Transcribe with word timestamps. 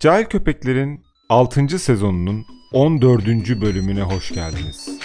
Cahil 0.00 0.24
Köpekler'in 0.24 1.04
6. 1.28 1.78
sezonunun 1.78 2.46
14. 2.72 3.26
bölümüne 3.60 4.02
hoş 4.02 4.32
geldiniz. 4.34 5.00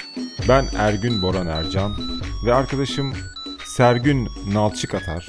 Ben 0.49 0.65
Ergün 0.77 1.21
Boran 1.21 1.47
Ercan 1.47 1.91
ve 2.45 2.53
arkadaşım 2.53 3.13
Sergün 3.65 4.27
Nalçık 4.53 4.93
Atar. 4.93 5.27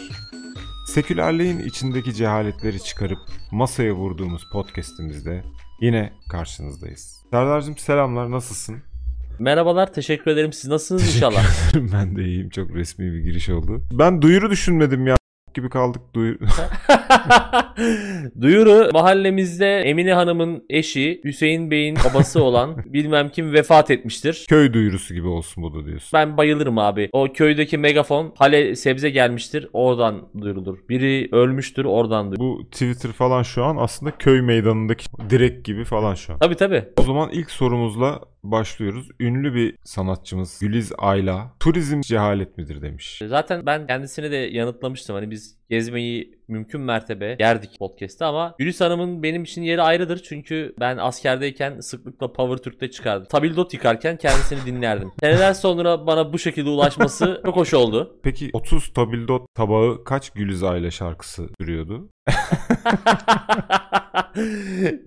Sekülerliğin 0.87 1.59
içindeki 1.59 2.15
cehaletleri 2.15 2.83
çıkarıp 2.83 3.19
masaya 3.51 3.93
vurduğumuz 3.93 4.43
podcast'imizde 4.53 5.45
yine 5.81 6.13
karşınızdayız. 6.31 7.23
Serdar'cığım 7.31 7.77
selamlar 7.77 8.31
nasılsın? 8.31 8.77
Merhabalar, 9.39 9.93
teşekkür 9.93 10.31
ederim. 10.31 10.53
Siz 10.53 10.71
nasılsınız 10.71 11.17
inşallah? 11.17 11.45
ben 11.93 12.17
de 12.17 12.25
iyiyim. 12.25 12.51
Çok 12.51 12.71
resmi 12.71 13.13
bir 13.13 13.21
giriş 13.21 13.49
oldu. 13.49 13.83
Ben 13.93 14.23
duyuru 14.23 14.51
düşünmedim 14.51 15.07
ya 15.07 15.17
gibi 15.55 15.69
kaldık. 15.69 16.03
Duyu... 16.15 16.39
Duyuru 18.41 18.91
mahallemizde 18.93 19.81
Emine 19.81 20.15
Hanım'ın 20.15 20.65
eşi 20.71 21.21
Hüseyin 21.25 21.71
Bey'in 21.71 21.97
babası 22.05 22.43
olan 22.43 22.77
bilmem 22.87 23.29
kim 23.29 23.53
vefat 23.53 23.91
etmiştir. 23.91 24.47
Köy 24.49 24.73
duyurusu 24.73 25.15
gibi 25.15 25.27
olsun 25.27 25.63
bu 25.63 25.75
da 25.75 25.87
diyorsun. 25.87 26.11
Ben 26.13 26.37
bayılırım 26.37 26.79
abi. 26.79 27.09
O 27.13 27.33
köydeki 27.33 27.79
megafon 27.79 28.33
hale 28.39 28.77
sebze 28.77 29.11
gelmiştir 29.11 29.69
oradan 29.73 30.29
duyurulur. 30.41 30.79
Biri 30.89 31.29
ölmüştür 31.33 31.85
oradan 31.85 32.31
duyurulur. 32.31 32.59
Bu 32.59 32.71
Twitter 32.71 33.13
falan 33.13 33.43
şu 33.43 33.65
an 33.65 33.77
aslında 33.77 34.13
köy 34.19 34.41
meydanındaki 34.41 35.07
direk 35.31 35.65
gibi 35.65 35.85
falan 35.85 36.15
şu 36.15 36.33
an. 36.33 36.39
Tabii 36.39 36.55
tabii. 36.57 36.85
O 36.97 37.03
zaman 37.03 37.31
ilk 37.33 37.51
sorumuzla 37.51 38.21
başlıyoruz. 38.45 39.09
Ünlü 39.21 39.55
bir 39.55 39.77
sanatçımız 39.85 40.59
Güliz 40.61 40.93
Ayla 40.99 41.55
turizm 41.61 42.01
cehalet 42.01 42.59
midir 42.59 42.83
demiş. 42.83 43.23
Zaten 43.27 43.67
ben 43.67 43.87
kendisine 43.87 44.31
de 44.31 44.37
yanıtlamıştım. 44.37 45.17
Hani 45.17 45.31
biz 45.31 45.59
gezmeyi 45.71 46.39
mümkün 46.49 46.81
mertebe 46.81 47.37
yerdik 47.41 47.79
podcast'te 47.79 48.25
ama 48.25 48.55
Gülis 48.59 48.81
Hanım'ın 48.81 49.23
benim 49.23 49.43
için 49.43 49.63
yeri 49.63 49.83
ayrıdır. 49.83 50.23
Çünkü 50.23 50.75
ben 50.81 50.97
askerdeyken 50.97 51.81
sıklıkla 51.81 52.33
Power 52.33 52.57
Türk'te 52.57 52.91
çıkardım. 52.91 53.27
Tabildot 53.29 53.75
yıkarken 53.75 54.17
kendisini 54.17 54.67
dinlerdim. 54.67 55.13
Seneler 55.21 55.55
sonra 55.55 56.07
bana 56.07 56.33
bu 56.33 56.39
şekilde 56.39 56.69
ulaşması 56.69 57.41
çok 57.47 57.57
hoş 57.57 57.75
oldu. 57.75 58.21
Peki 58.23 58.51
30 58.53 58.93
tabildot 58.93 59.55
tabağı 59.55 60.05
kaç 60.05 60.31
Güliz 60.31 60.63
Ayla 60.63 60.91
şarkısı 60.91 61.49
sürüyordu? 61.61 62.09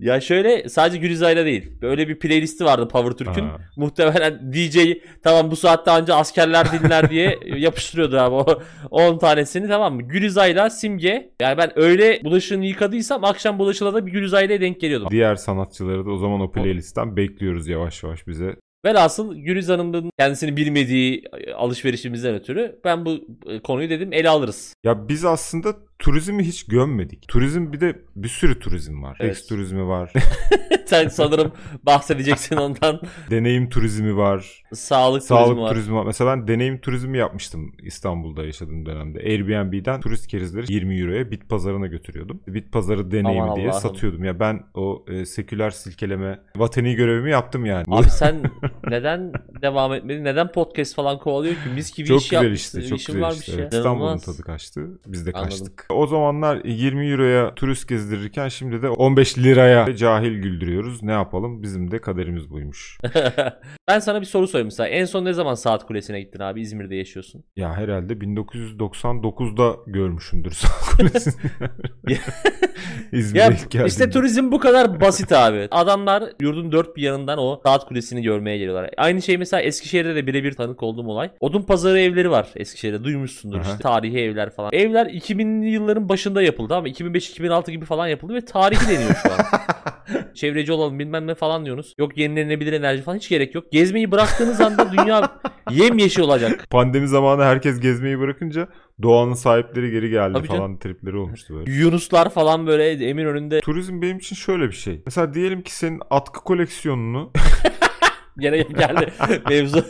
ya 0.00 0.20
şöyle 0.20 0.68
sadece 0.68 0.98
Gülizay'la 0.98 1.44
değil. 1.44 1.72
Böyle 1.82 2.08
bir 2.08 2.18
playlisti 2.18 2.64
vardı 2.64 2.88
Power 2.88 3.12
Türk'ün. 3.12 3.48
Muhtemelen 3.76 4.52
DJ 4.52 4.78
tamam 5.22 5.50
bu 5.50 5.56
saatte 5.56 5.90
anca 5.90 6.14
askerler 6.14 6.66
dinler 6.72 7.10
diye 7.10 7.38
yapıştırıyordu 7.56 8.18
abi 8.18 8.34
o 8.34 8.62
10 8.90 9.18
tanesini 9.18 9.68
tamam 9.68 9.94
mı? 9.94 10.02
Gülizay'la 10.02 10.70
Simge. 10.70 11.27
Yani 11.42 11.58
ben 11.58 11.78
öyle 11.78 12.20
bulaşığını 12.24 12.66
yıkadıysam 12.66 13.24
akşam 13.24 13.58
bulaşığına 13.58 13.94
da 13.94 14.06
bir 14.06 14.12
Gülizay'la 14.12 14.60
denk 14.60 14.80
geliyordum. 14.80 15.08
Diğer 15.10 15.34
sanatçıları 15.34 16.06
da 16.06 16.10
o 16.10 16.16
zaman 16.16 16.40
o 16.40 16.52
playlistten 16.52 17.16
bekliyoruz 17.16 17.68
yavaş 17.68 18.02
yavaş 18.02 18.26
bize. 18.26 18.56
Velhasıl 18.84 19.34
Güliz 19.34 19.68
Hanım'ın 19.68 20.10
kendisini 20.18 20.56
bilmediği 20.56 21.24
alışverişimizden 21.56 22.34
ötürü 22.34 22.80
ben 22.84 23.04
bu 23.04 23.20
e, 23.46 23.62
konuyu 23.62 23.90
dedim 23.90 24.12
ele 24.12 24.28
alırız. 24.28 24.74
Ya 24.84 25.08
biz 25.08 25.24
aslında 25.24 25.76
turizmi 25.98 26.44
hiç 26.44 26.66
gömmedik. 26.66 27.28
Turizm 27.28 27.72
bir 27.72 27.80
de 27.80 27.98
bir 28.16 28.28
sürü 28.28 28.58
turizm 28.58 29.02
var. 29.02 29.16
Evet. 29.20 29.36
Seks 29.36 29.48
turizmi 29.48 29.86
var. 29.86 30.12
Sen 30.86 31.08
sanırım 31.08 31.52
bahsedeceksin 31.82 32.56
ondan. 32.56 33.00
deneyim 33.30 33.68
turizmi 33.68 34.16
var. 34.16 34.62
Sağlık, 34.72 35.22
Sağlık 35.22 35.46
turizmi 35.46 35.62
var. 35.62 35.70
turizmi 35.70 35.94
var. 35.94 36.06
Mesela 36.06 36.30
ben 36.36 36.48
deneyim 36.48 36.80
turizmi 36.80 37.18
yapmıştım 37.18 37.72
İstanbul'da 37.82 38.44
yaşadığım 38.44 38.86
dönemde. 38.86 39.18
Airbnb'den 39.18 40.00
turist 40.00 40.26
kerizleri 40.26 40.72
20 40.72 41.00
euroya 41.00 41.30
bit 41.30 41.48
pazarına 41.48 41.86
götürüyordum. 41.86 42.40
Bit 42.46 42.72
pazarı 42.72 43.10
deneyimi 43.10 43.42
Aman 43.42 43.56
diye 43.56 43.68
Allah'ım. 43.70 43.80
satıyordum. 43.82 44.24
Ya 44.24 44.40
ben 44.40 44.60
o 44.74 45.04
e, 45.08 45.24
seküler 45.26 45.70
silkeleme 45.70 46.40
vatani 46.56 46.94
görevimi 46.94 47.30
yaptım 47.30 47.66
yani. 47.66 47.84
Abi 47.88 48.10
sen 48.10 48.42
neden 48.90 49.32
devam 49.62 49.92
etmedin? 49.92 50.24
Neden 50.24 50.52
podcast 50.52 50.94
falan 50.94 51.18
kovalıyor 51.18 51.54
ki? 51.54 51.60
Mis 51.74 51.92
gibi 51.96 52.08
çok 52.08 52.20
iş 52.20 52.28
güzel 52.28 52.42
yapmışsın. 52.44 52.78
işte. 52.80 52.88
Çok 52.90 53.00
İşin 53.00 53.12
güzel 53.12 53.26
varmış 53.26 53.40
işte. 53.40 53.52
ya. 53.52 53.58
Evet, 53.58 53.72
İstanbul'un 53.74 54.04
İnanılmaz. 54.04 54.24
tadı 54.24 54.42
kaçtı. 54.42 55.00
Biz 55.06 55.26
de 55.26 55.30
Anladım. 55.32 55.50
kaçtık. 55.50 55.86
O 55.92 56.06
zamanlar 56.06 56.64
20 56.64 57.10
euroya 57.10 57.54
turist 57.54 57.88
gezdirirken 57.88 58.48
şimdi 58.48 58.82
de 58.82 58.88
15 58.88 59.38
liraya 59.38 59.96
cahil 59.96 60.32
güldürüyoruz. 60.32 61.02
Ne 61.02 61.12
yapalım? 61.12 61.62
Bizim 61.62 61.90
de 61.90 62.00
kaderimiz 62.00 62.50
buymuş. 62.50 62.98
ben 63.88 63.98
sana 63.98 64.20
bir 64.20 64.26
soru 64.26 64.48
sorayım 64.48 64.66
mesela. 64.66 64.88
En 64.88 65.04
son 65.04 65.24
ne 65.24 65.32
zaman 65.32 65.54
Saat 65.54 65.86
Kulesi'ne 65.86 66.20
gittin 66.20 66.40
abi? 66.40 66.60
İzmir'de 66.60 66.96
yaşıyorsun. 66.96 67.44
Ya 67.56 67.76
herhalde 67.76 68.12
1999'da 68.12 69.76
görmüşümdür 69.86 70.50
Saat 70.50 70.96
Kulesi'ni. 70.96 71.50
İzmir'e 73.12 73.42
Ya 73.42 73.48
geldiğimde. 73.48 73.86
işte 73.88 74.10
turizm 74.10 74.52
bu 74.52 74.58
kadar 74.60 75.00
basit 75.00 75.32
abi. 75.32 75.68
Adamlar 75.70 76.24
yurdun 76.40 76.72
dört 76.72 76.96
bir 76.96 77.02
yanından 77.02 77.38
o 77.38 77.60
Saat 77.66 77.88
Kulesi'ni 77.88 78.22
görmeye 78.22 78.58
geliyorlar. 78.58 78.90
Aynı 78.96 79.22
şey 79.22 79.36
mesela 79.38 79.60
Eskişehir'de 79.62 80.14
de 80.14 80.26
birebir 80.26 80.52
tanık 80.52 80.82
olduğum 80.82 81.06
olay. 81.08 81.30
Odun 81.40 81.62
pazarı 81.62 82.00
evleri 82.00 82.30
var 82.30 82.48
Eskişehir'de. 82.56 83.04
Duymuşsundur 83.04 83.60
Aha. 83.60 83.62
işte. 83.70 83.82
Tarihi 83.82 84.18
evler 84.18 84.50
falan. 84.50 84.70
Evler 84.72 85.06
2000'li 85.06 85.68
yılların 85.68 86.08
başında 86.08 86.42
yapıldı 86.42 86.74
ama 86.74 86.88
2005-2006 86.88 87.70
gibi 87.70 87.84
falan 87.84 88.06
yapıldı 88.06 88.34
ve 88.34 88.40
tarihi 88.44 88.88
deniyor 88.88 89.14
şu 89.22 89.32
an. 89.32 89.38
Çevreci 90.38 90.72
olalım 90.72 90.98
bilmem 90.98 91.26
ne 91.26 91.34
falan 91.34 91.64
diyorsunuz. 91.64 91.94
Yok 91.98 92.18
yenilenebilir 92.18 92.72
enerji 92.72 93.02
falan 93.02 93.16
hiç 93.16 93.28
gerek 93.28 93.54
yok. 93.54 93.72
Gezmeyi 93.72 94.10
bıraktığınız 94.10 94.60
anda 94.60 94.92
dünya 94.92 95.40
yemyeşil 95.70 96.22
olacak. 96.22 96.66
Pandemi 96.70 97.08
zamanı 97.08 97.42
herkes 97.42 97.80
gezmeyi 97.80 98.18
bırakınca 98.18 98.68
doğanın 99.02 99.34
sahipleri 99.34 99.90
geri 99.90 100.10
geldi 100.10 100.32
Tabii 100.34 100.46
falan 100.46 100.58
canım. 100.58 100.78
tripleri 100.78 101.16
olmuştu 101.16 101.54
böyle. 101.54 101.72
Yunuslar 101.72 102.30
falan 102.30 102.66
böyle 102.66 102.90
emin 102.90 103.24
önünde 103.26 103.60
Turizm 103.60 104.02
benim 104.02 104.18
için 104.18 104.36
şöyle 104.36 104.68
bir 104.68 104.76
şey. 104.76 105.02
Mesela 105.06 105.34
diyelim 105.34 105.62
ki 105.62 105.74
senin 105.74 106.00
atkı 106.10 106.40
koleksiyonunu 106.44 107.30
gene 108.38 108.62
geldi 108.62 109.12
mevzu. 109.48 109.84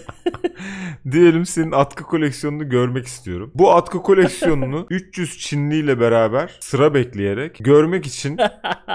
diyelim 1.11 1.47
senin 1.47 1.73
atkı 1.73 2.05
koleksiyonunu 2.05 2.69
görmek 2.69 3.07
istiyorum. 3.07 3.51
Bu 3.55 3.73
atkı 3.75 4.03
koleksiyonunu 4.03 4.87
300 4.91 5.39
Çinli 5.39 5.77
ile 5.77 6.01
beraber 6.01 6.57
sıra 6.61 6.95
bekleyerek 6.95 7.59
görmek 7.61 8.07
için 8.07 8.39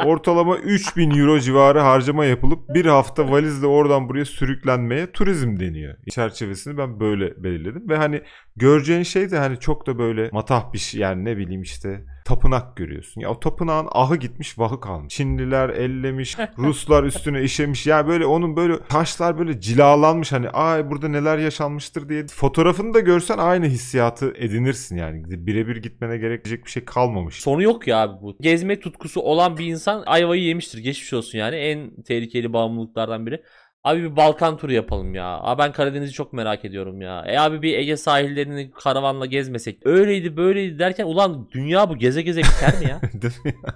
ortalama 0.05 0.57
3000 0.57 1.11
euro 1.11 1.39
civarı 1.39 1.79
harcama 1.79 2.25
yapılıp 2.25 2.59
bir 2.69 2.85
hafta 2.85 3.31
valizle 3.31 3.67
oradan 3.67 4.09
buraya 4.09 4.25
sürüklenmeye 4.25 5.11
turizm 5.11 5.59
deniyor. 5.59 5.95
Çerçevesini 6.11 6.77
ben 6.77 6.99
böyle 6.99 7.43
belirledim 7.43 7.89
ve 7.89 7.97
hani 7.97 8.21
göreceğin 8.55 9.03
şey 9.03 9.31
de 9.31 9.37
hani 9.37 9.59
çok 9.59 9.87
da 9.87 9.97
böyle 9.99 10.29
matah 10.31 10.73
bir 10.73 10.77
şey 10.79 11.01
yani 11.01 11.25
ne 11.25 11.37
bileyim 11.37 11.61
işte 11.61 12.05
tapınak 12.25 12.77
görüyorsun. 12.77 13.21
Ya 13.21 13.29
o 13.29 13.39
tapınağın 13.39 13.87
ahı 13.91 14.15
gitmiş 14.15 14.59
vahı 14.59 14.79
kalmış. 14.79 15.13
Çinliler 15.13 15.69
ellemiş, 15.69 16.37
Ruslar 16.57 17.03
üstüne 17.03 17.43
işemiş. 17.43 17.87
Ya 17.87 18.07
böyle 18.07 18.25
onun 18.25 18.55
böyle 18.55 18.83
taşlar 18.89 19.39
böyle 19.39 19.61
cilalanmış 19.61 20.31
hani 20.31 20.49
ay 20.49 20.89
burada 20.89 21.07
neler 21.07 21.37
yaşanmıştır 21.37 22.09
diye. 22.09 22.27
Fotoğrafını 22.27 22.93
da 22.93 22.99
görsen 22.99 23.37
aynı 23.37 23.65
hissiyatı 23.65 24.33
edinirsin 24.37 24.97
yani. 24.97 25.23
Birebir 25.47 25.75
gitmene 25.75 26.17
gerekecek 26.17 26.65
bir 26.65 26.69
şey 26.69 26.85
kalmamış. 26.85 27.35
Sonu 27.35 27.63
yok 27.63 27.87
ya 27.87 28.01
abi 28.01 28.21
bu. 28.21 28.37
Gezme 28.41 28.79
tutkusu 28.79 29.21
olan 29.21 29.57
bir 29.57 29.65
insan 29.65 30.03
ayvayı 30.05 30.43
yemiştir. 30.43 30.77
Geçmiş 30.77 31.13
olsun 31.13 31.37
yani. 31.37 31.55
En 31.55 32.03
tehlikeli 32.03 32.53
bağımlılıklardan 32.53 33.25
biri. 33.25 33.43
Abi 33.83 34.03
bir 34.03 34.15
Balkan 34.15 34.57
turu 34.57 34.71
yapalım 34.73 35.15
ya. 35.15 35.39
Abi 35.41 35.59
ben 35.61 35.71
Karadeniz'i 35.71 36.11
çok 36.13 36.33
merak 36.33 36.65
ediyorum 36.65 37.01
ya. 37.01 37.23
E 37.27 37.37
abi 37.39 37.61
bir 37.61 37.77
Ege 37.77 37.97
sahillerini 37.97 38.71
karavanla 38.71 39.25
gezmesek. 39.25 39.85
Öyleydi 39.85 40.37
böyleydi 40.37 40.79
derken 40.79 41.05
ulan 41.05 41.47
dünya 41.51 41.89
bu 41.89 41.95
geze 41.97 42.21
geze 42.21 42.41
biter 42.41 42.79
mi 42.79 42.89
ya? 42.89 43.01
Değil 43.21 43.33
mi 43.45 43.53
yani? 43.63 43.75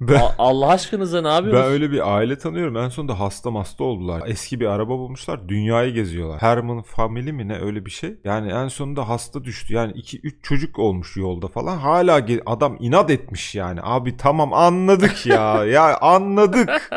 Ben, 0.00 0.14
A- 0.20 0.32
Allah 0.38 0.68
aşkınıza 0.68 1.18
ne 1.20 1.24
ben 1.24 1.30
yapıyorsunuz? 1.32 1.72
öyle 1.72 1.90
bir 1.90 2.14
aile 2.16 2.38
tanıyorum. 2.38 2.76
En 2.76 2.88
sonunda 2.88 3.20
hasta 3.20 3.54
hasta 3.54 3.84
oldular. 3.84 4.22
Eski 4.26 4.60
bir 4.60 4.66
araba 4.66 4.88
bulmuşlar. 4.98 5.48
Dünyayı 5.48 5.92
geziyorlar. 5.94 6.42
Herman 6.42 6.82
Family 6.82 7.32
mi 7.32 7.48
ne 7.48 7.58
öyle 7.58 7.86
bir 7.86 7.90
şey. 7.90 8.14
Yani 8.24 8.52
en 8.52 8.68
sonunda 8.68 9.08
hasta 9.08 9.44
düştü. 9.44 9.74
Yani 9.74 9.92
2-3 9.92 10.34
çocuk 10.42 10.78
olmuş 10.78 11.16
yolda 11.16 11.48
falan. 11.48 11.76
Hala 11.76 12.18
ge- 12.18 12.42
adam 12.46 12.76
inat 12.80 13.10
etmiş 13.10 13.54
yani. 13.54 13.80
Abi 13.82 14.16
tamam 14.16 14.52
anladık 14.52 15.26
ya. 15.26 15.64
ya 15.72 15.98
anladık. 16.00 16.90